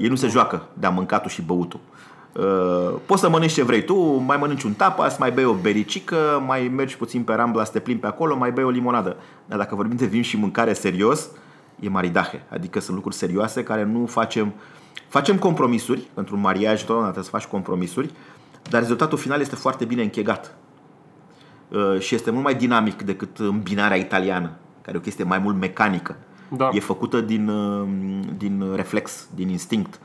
[0.00, 1.80] Ei nu se joacă de-a mâncatul și băutul.
[3.06, 6.70] Poți să mănânci ce vrei tu, mai mănânci un tapas, mai bei o bericică, mai
[6.74, 9.16] mergi puțin pe rambla să te plimbi pe acolo, mai bei o limonadă.
[9.46, 11.28] Dar dacă vorbim de vin și mâncare serios,
[11.80, 14.52] e maridahe, adică sunt lucruri serioase care nu facem
[15.08, 18.10] Facem compromisuri, pentru un mariaj totdeauna trebuie să faci compromisuri,
[18.70, 20.54] dar rezultatul final este foarte bine închegat.
[21.68, 24.50] Uh, și este mult mai dinamic decât îmbinarea italiană,
[24.82, 26.16] care e o chestie mai mult mecanică.
[26.48, 26.70] Da.
[26.72, 27.88] E făcută din, uh,
[28.36, 30.00] din reflex, din instinct.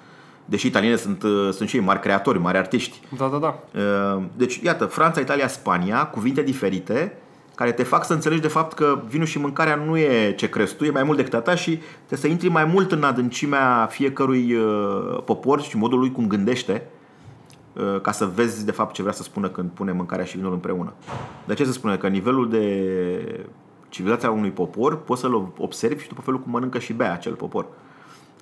[0.45, 2.99] Deși italienii sunt, uh, sunt și ei mari creatori, mari artiști.
[3.17, 3.59] Da, da, da.
[4.35, 7.17] Deci, iată, Franța, Italia, Spania, cuvinte diferite,
[7.57, 10.75] care te fac să înțelegi de fapt că vinul și mâncarea nu e ce crezi
[10.75, 13.87] tu, e mai mult decât a ta și trebuie să intri mai mult în adâncimea
[13.89, 16.87] fiecărui uh, popor și modul lui cum gândește
[17.73, 20.53] uh, ca să vezi de fapt ce vrea să spună când pune mâncarea și vinul
[20.53, 20.93] împreună.
[21.45, 23.45] De ce se spune că nivelul de
[23.89, 27.65] civilizația unui popor poți să-l observi și după felul cum mănâncă și bea acel popor.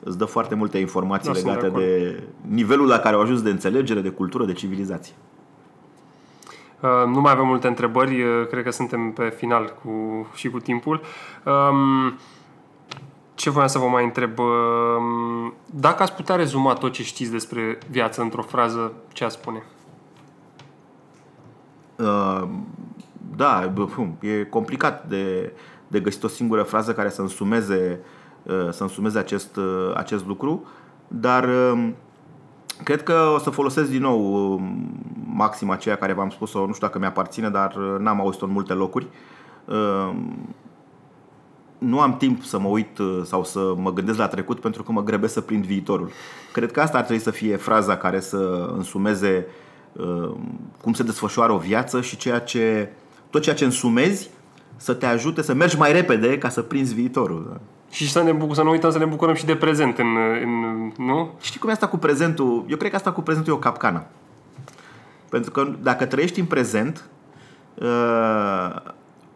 [0.03, 3.49] Îți dă foarte multe informații da, legate de, de nivelul la care au ajuns de
[3.49, 5.13] înțelegere, de cultură, de civilizație.
[6.85, 10.59] Uh, nu mai avem multe întrebări, uh, cred că suntem pe final cu, și cu
[10.59, 11.01] timpul.
[11.43, 12.17] Um,
[13.35, 14.39] ce voiam să vă mai întreb?
[14.39, 19.63] Um, dacă ați putea rezuma tot ce știți despre viață într-o frază, ce ați spune?
[21.95, 22.43] Uh,
[23.35, 23.73] da,
[24.19, 25.53] e complicat de,
[25.87, 27.99] de găsit o singură frază care să însumeze,
[28.43, 30.65] uh, să însumeze acest, uh, acest lucru,
[31.07, 31.89] dar uh,
[32.83, 34.89] cred că o să folosesc din nou um,
[35.35, 38.73] maxima aceea care v-am spus-o, nu știu dacă mi-aparține, dar uh, n-am auzit-o în multe
[38.73, 39.07] locuri.
[39.65, 40.15] Uh,
[41.77, 44.91] nu am timp să mă uit uh, sau să mă gândesc la trecut pentru că
[44.91, 46.09] mă grăbesc să prind viitorul.
[46.51, 49.47] Cred că asta ar trebui să fie fraza care să însumeze
[49.91, 50.31] uh,
[50.81, 52.91] cum se desfășoară o viață și ceea ce,
[53.29, 54.29] tot ceea ce însumezi
[54.75, 57.47] să te ajute să mergi mai repede ca să prinzi viitorul.
[57.49, 57.59] Da?
[57.91, 60.07] Și să ne, bucur, să nu uităm să ne bucurăm și de prezent, în,
[60.41, 61.29] în, nu?
[61.41, 62.65] Știi cum e asta cu prezentul?
[62.67, 64.05] Eu cred că asta cu prezentul e o capcană.
[65.29, 67.09] Pentru că dacă trăiești în prezent,
[67.75, 68.75] uh,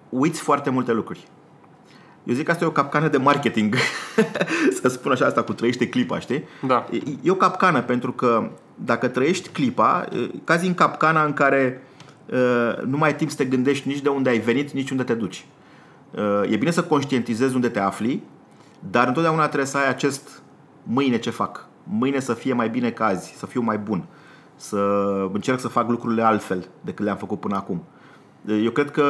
[0.09, 1.27] uiți foarte multe lucruri.
[2.23, 3.75] Eu zic că asta e o capcană de marketing,
[4.81, 6.43] să spun așa asta cu trăiește clipa, știi?
[6.67, 6.87] Da.
[6.91, 10.07] E, e o capcană pentru că dacă trăiești clipa,
[10.43, 11.81] cazi în capcana în care
[12.25, 15.03] uh, nu mai ai timp să te gândești nici de unde ai venit, nici unde
[15.03, 15.45] te duci.
[16.11, 18.23] Uh, e bine să conștientizezi unde te afli,
[18.89, 20.41] dar întotdeauna trebuie să ai acest
[20.83, 21.67] mâine ce fac.
[21.83, 24.05] Mâine să fie mai bine ca azi, să fiu mai bun,
[24.59, 24.77] să
[25.33, 27.83] încerc să fac lucrurile altfel decât le-am făcut până acum.
[28.63, 29.03] Eu cred că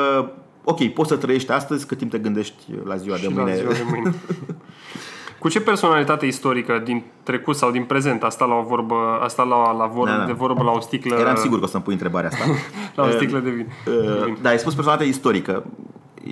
[0.64, 3.52] ok, poți să trăiești astăzi cât timp te gândești la ziua și de mâine.
[3.52, 4.14] La ziua de mâine.
[5.40, 9.72] Cu ce personalitate istorică din trecut sau din prezent asta la o vorbă, asta la,
[9.72, 10.26] la vorbă, Da, da.
[10.26, 12.44] de vorbă la o sticlă Eram sigur că o să-mi pui întrebarea asta.
[12.96, 13.68] la o sticlă de vin.
[13.88, 14.38] Uh, De vin.
[14.42, 15.66] Da, ai spus personalitate istorică.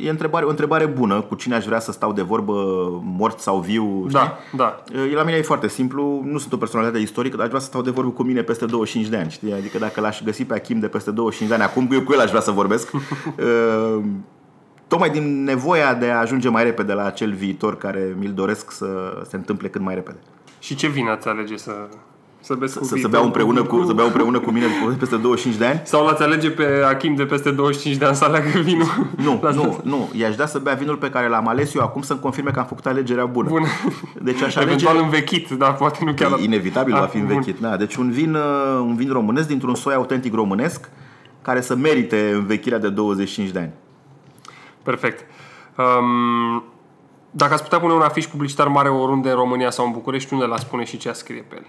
[0.03, 2.53] E întrebare, o întrebare bună cu cine aș vrea să stau de vorbă,
[3.03, 4.05] mort sau viu.
[4.07, 4.19] știi?
[4.19, 4.83] Da, da.
[5.11, 7.67] E, La mine e foarte simplu, nu sunt o personalitate istorică, dar aș vrea să
[7.67, 9.29] stau de vorbă cu mine peste 25 de ani.
[9.29, 9.53] Știi?
[9.53, 12.19] Adică dacă l-aș găsi pe Achim de peste 25 de ani, acum eu cu el
[12.19, 12.91] aș vrea să vorbesc.
[12.93, 14.03] Uh,
[14.87, 19.21] Tocmai din nevoia de a ajunge mai repede la acel viitor care mi-l doresc să
[19.29, 20.17] se întâmple cât mai repede.
[20.59, 21.71] Și ce vin ați alege să
[22.47, 23.09] să beți cu Să, să, viitorul?
[23.11, 24.65] beau împreună cu, să beau împreună cu mine
[24.99, 25.81] peste 25 de ani?
[25.83, 29.07] Sau l-ați alege pe Achim de peste 25 de ani să aleagă vinul?
[29.15, 30.09] Nu, La- nu, nu.
[30.13, 32.65] I-aș da să bea vinul pe care l-am ales eu acum să-mi confirme că am
[32.65, 33.49] făcut alegerea bună.
[33.49, 33.63] Bun.
[34.21, 34.71] Deci aș alege...
[34.73, 36.29] Eventual învechit, dar poate nu chiar...
[36.29, 37.27] la- Inevitabil Ah, va fi bun.
[37.29, 37.59] învechit.
[37.59, 37.77] Da.
[37.77, 38.41] Deci un vin, uh,
[38.79, 40.89] un vin românesc dintr-un soi autentic românesc
[41.41, 43.71] care să merite învechirea de 25 de ani.
[44.83, 45.25] Perfect.
[45.77, 46.63] Um,
[47.31, 50.45] dacă ați putea pune un afiș publicitar mare oriunde în România sau în București, unde
[50.45, 51.65] l-ați pune și ce ați scrie pe el?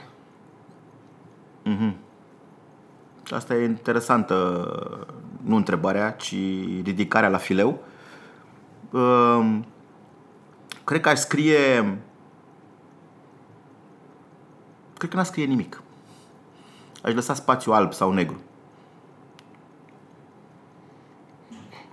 [3.25, 4.37] Și asta e interesantă,
[5.43, 6.35] nu întrebarea, ci
[6.83, 7.79] ridicarea la fileu.
[8.91, 9.67] Um,
[10.89, 11.99] Cred că aș scrie...
[14.97, 15.83] Cred că n-aș scrie nimic.
[17.03, 18.41] Aș lăsa spațiu alb sau negru.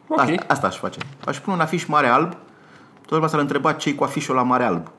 [0.08, 0.20] Ok.
[0.20, 1.00] Asta, asta aș face.
[1.26, 4.64] Aș pune un afiș mare alb, toată lumea s-ar întreba ce cu afișul la mare
[4.64, 4.92] alb.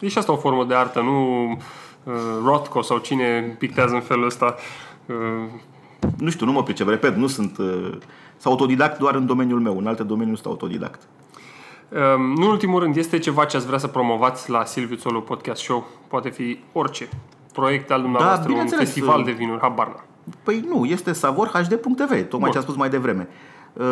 [0.00, 1.58] E și asta o formă de artă, nu
[2.06, 4.54] uh, Rothko sau cine pictează în felul ăsta.
[5.06, 5.14] Uh,
[6.18, 7.58] Nu știu, nu mă pricep, repet, nu sunt...
[7.58, 7.90] Uh,
[8.38, 11.02] sunt autodidact doar în domeniul meu, în alte domenii nu sunt autodidact.
[11.88, 15.20] Um, nu în ultimul rând, este ceva ce ați vrea să promovați la Silviu Țolu
[15.20, 15.86] Podcast Show?
[16.08, 17.08] Poate fi orice.
[17.52, 18.84] Proiect al dumneavoastră, un Da, bineînțeles.
[18.84, 20.04] festival de vinuri, habar n-am.
[20.42, 22.50] Păi nu, este savorhd.tv, tocmai Bun.
[22.50, 23.28] ce am spus mai devreme.
[23.72, 23.84] Uh,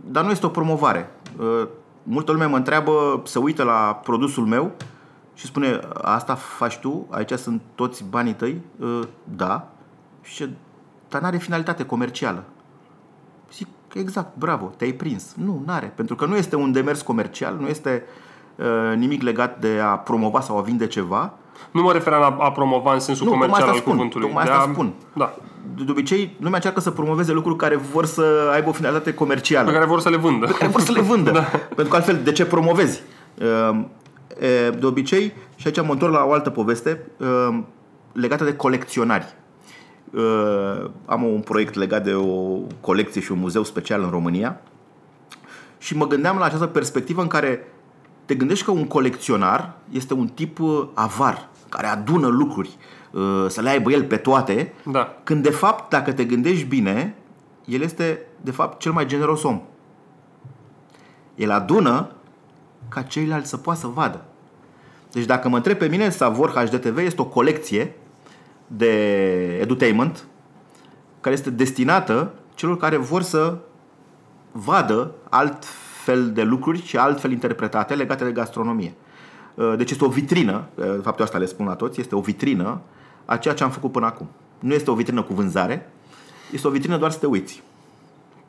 [0.00, 1.10] Dar nu este o promovare.
[1.38, 1.66] Uh,
[2.02, 4.70] Multă lume mă întreabă, se uită la produsul meu
[5.34, 7.06] și spune, asta faci tu?
[7.10, 8.60] Aici sunt toți banii tăi?
[8.80, 9.00] Uh,
[9.36, 9.68] Da.
[10.22, 10.48] Și ce,
[11.08, 12.44] dar n-are finalitate comercială.
[13.52, 15.34] Zic, exact, bravo, te-ai prins.
[15.36, 18.02] Nu, n-are, pentru că nu este un demers comercial, nu este
[18.56, 21.32] uh, nimic legat de a promova sau a vinde ceva,
[21.70, 24.26] Nu mă referam la a promova în sensul Nu, tocmai comercial asta al spun, cuvântului.
[24.26, 24.92] tocmai De asta a- spun.
[25.12, 25.34] Da.
[25.76, 29.66] de de obicei, lumea încearcă să promoveze lucruri care vor să aibă o finalitate comercială.
[29.66, 30.46] Pe care vor să le vândă.
[30.46, 31.30] care vor să le vândă.
[31.38, 31.40] da.
[31.40, 33.02] Pentru că altfel, de ce promovezi?
[33.40, 33.86] Uh, e,
[34.78, 37.58] De obicei, și aici mă întorc la o altă poveste uh,
[38.12, 39.34] legată de colecționari.
[40.12, 44.60] Uh, Am un proiect legat de o colecție și un muzeu special în România
[45.78, 47.66] și mă gândeam la această perspectivă în care
[48.24, 52.76] te gândești că un colecționar este un tip uh, avar, care adună lucruri,
[53.10, 55.16] uh, să le aibă el pe toate, Da.
[55.24, 57.16] când de fapt, dacă te gândești bine,
[57.64, 59.62] el este de fapt cel mai generos om.
[61.34, 62.08] El adună
[62.88, 64.24] ca ceilalți să poată să vadă.
[65.12, 67.94] Deci dacă mă întreb pe mine, Savor HDTV este o colecție
[68.66, 68.92] de
[69.60, 70.26] edutainment
[71.20, 73.58] care este destinată celor care vor să
[74.52, 78.94] vadă altfel de lucruri și altfel interpretate legate de gastronomie.
[79.54, 82.14] Uh, Deci este o vitrină, uh, de fapt eu asta le spun la toți, este
[82.14, 82.80] o vitrină
[83.24, 84.28] a ceea ce am făcut până acum.
[84.58, 85.90] Nu este o vitrină cu vânzare,
[86.52, 87.62] este o vitrină doar să te uiți.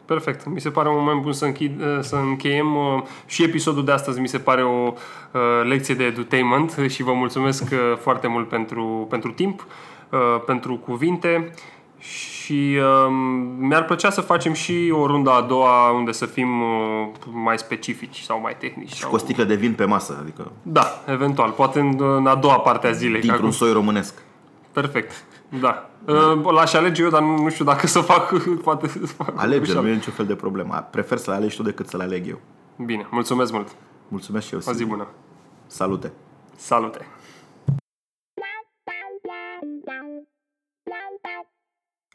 [0.06, 0.46] Perfect.
[0.46, 3.92] Mi se pare un moment bun să, închid, uh, să încheiem uh, și episodul de
[3.92, 4.94] astăzi mi se pare o
[5.32, 9.66] uh, lecție de edutainment și vă mulțumesc uh, foarte mult pentru, pentru timp,
[10.10, 11.52] uh, pentru cuvinte
[12.00, 13.12] și uh,
[13.58, 18.20] mi-ar plăcea să facem și o rundă a doua unde să fim uh, mai specifici
[18.20, 18.94] sau mai tehnici.
[18.94, 19.10] Și Sau...
[19.10, 21.50] cu o sticlă de vin pe masă, adică Da, eventual.
[21.52, 23.20] Poate în, în a doua parte a zilei.
[23.20, 24.14] că dintr-un acum- soi românesc.
[24.72, 25.24] Perfect.
[25.50, 25.90] Da.
[26.06, 28.34] Uh, L-aș alege eu, dar nu știu dacă să fac...
[28.64, 29.84] Poate să fac Alege, ușor.
[29.84, 30.88] nu e niciun fel de problemă.
[30.92, 32.40] Prefer să le alegi tu decât să le aleg eu.
[32.86, 33.76] Bine, mulțumesc mult.
[34.08, 34.60] Mulțumesc și eu.
[34.68, 35.08] O zi bună.
[35.68, 36.12] Salute!
[36.56, 37.08] Salute!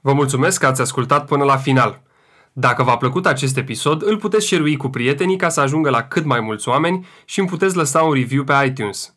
[0.02, 2.02] Vă mulțumesc că ați ascultat până la final.
[2.52, 6.24] Dacă v-a plăcut acest episod, îl puteți share cu prietenii ca să ajungă la cât
[6.24, 9.14] mai mulți oameni și îmi puteți lăsa un review pe iTunes.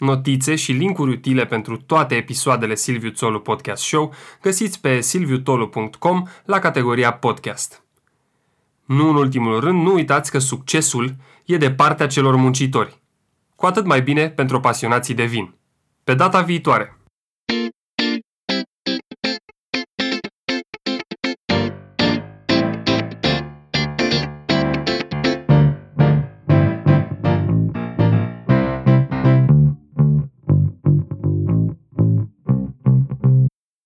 [0.00, 6.58] Notițe și linkuri utile pentru toate episoadele Silviu Tolu Podcast Show găsiți pe silviutolu.com la
[6.58, 7.82] categoria podcast.
[8.84, 13.00] Nu în ultimul rând, nu uitați că succesul e de partea celor muncitori.
[13.56, 15.54] Cu atât mai bine pentru pasionații de vin.
[16.04, 16.98] Pe data viitoare!